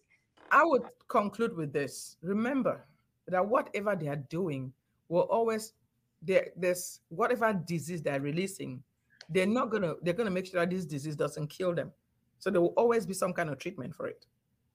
[0.50, 2.16] I would conclude with this.
[2.22, 2.86] Remember
[3.28, 4.72] that whatever they are doing
[5.08, 5.74] will always
[6.22, 8.82] there, there's whatever disease they're releasing,
[9.28, 11.90] they're not gonna they're gonna make sure that this disease doesn't kill them.
[12.38, 14.26] So there will always be some kind of treatment for it.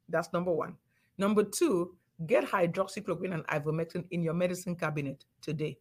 [0.10, 0.76] That's number one.
[1.18, 5.78] Number two, get hydroxychloroquine and ivermectin in your medicine cabinet today.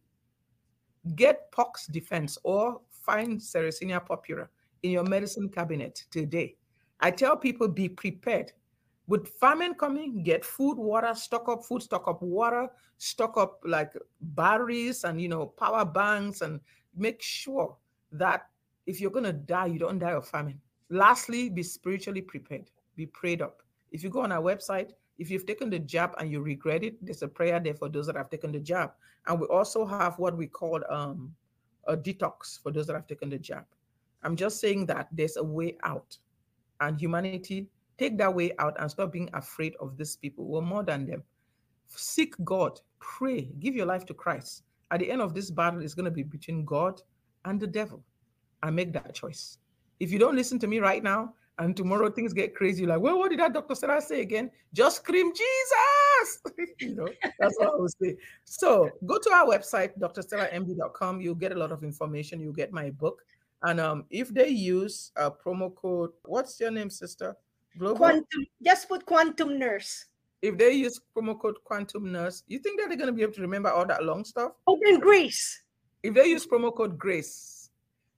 [1.15, 4.47] Get pox defense or find Sarracenia purpurea
[4.83, 6.55] in your medicine cabinet today.
[6.99, 8.51] I tell people be prepared.
[9.07, 13.93] With famine coming, get food, water, stock up food, stock up water, stock up like
[14.19, 16.59] batteries and you know power banks, and
[16.95, 17.77] make sure
[18.11, 18.49] that
[18.85, 20.59] if you're gonna die, you don't die of famine.
[20.89, 22.69] Lastly, be spiritually prepared.
[22.95, 23.61] Be prayed up.
[23.91, 27.03] If you go on our website, if you've taken the jab and you regret it,
[27.03, 28.91] there's a prayer there for those that have taken the jab.
[29.25, 31.33] And we also have what we call um,
[31.87, 33.65] a detox for those that have taken the jab.
[34.23, 36.17] I'm just saying that there's a way out.
[36.79, 40.45] And humanity, take that way out and stop being afraid of these people.
[40.45, 41.23] We're more than them.
[41.87, 44.63] seek God, pray, give your life to Christ.
[44.91, 47.01] At the end of this battle, it's going to be between God
[47.45, 48.03] and the devil.
[48.63, 49.57] And make that choice.
[49.99, 53.17] If you don't listen to me right now, and tomorrow things get crazy, like, well,
[53.17, 53.73] what did that Dr.
[53.73, 54.51] Sarah say again?
[54.73, 56.75] Just scream Jesus.
[56.79, 57.07] you know,
[57.39, 58.17] that's what I would say.
[58.43, 61.21] So go to our website, drstellamd.com.
[61.21, 62.39] You'll get a lot of information.
[62.39, 63.23] You'll get my book.
[63.63, 67.35] And um, if they use a promo code, what's your name, sister?
[67.77, 67.97] Global?
[67.97, 70.05] Quantum, just put Quantum Nurse.
[70.43, 73.33] If they use promo code Quantum Nurse, you think that they're going to be able
[73.33, 74.51] to remember all that long stuff?
[74.67, 75.63] Open Grace.
[76.03, 77.56] If they use promo code Grace,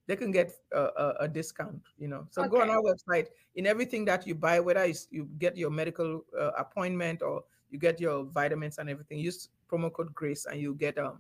[0.10, 2.26] they can get a, a, a discount, you know.
[2.32, 2.49] So okay.
[2.49, 3.28] go on our website.
[3.53, 8.01] In everything that you buy, whether you get your medical uh, appointment or you get
[8.01, 11.20] your vitamins and everything, use promo code Grace and you get um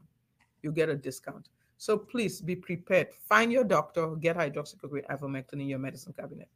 [0.63, 1.49] you get a discount.
[1.77, 3.09] So please be prepared.
[3.29, 6.49] Find your doctor, get hydroxychloroquine ivermectin in your medicine cabinet.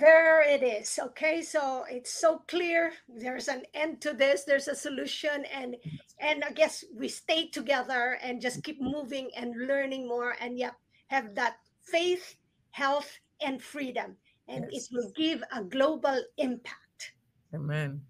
[0.00, 0.98] There it is.
[0.98, 2.92] Okay, so it's so clear.
[3.08, 4.44] There's an end to this.
[4.44, 5.76] There's a solution, and
[6.18, 10.74] and I guess we stay together and just keep moving and learning more, and yep,
[11.08, 12.36] have that faith,
[12.70, 14.16] health, and freedom,
[14.48, 14.84] and yes.
[14.84, 17.12] it will give a global impact.
[17.54, 18.00] Amen.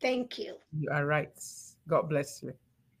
[0.00, 0.56] Thank you.
[0.72, 1.32] You are right.
[1.88, 2.52] God bless you.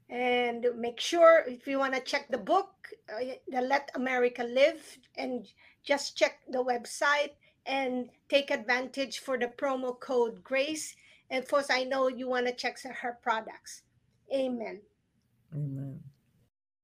[0.08, 2.70] And make sure if you want to check the book,
[3.08, 5.46] uh, the Let America Live, and
[5.84, 7.30] just check the website
[7.66, 10.96] and take advantage for the promo code GRACE.
[11.30, 13.82] And of course, I know you want to check her products.
[14.34, 14.80] Amen.
[15.54, 16.00] Amen.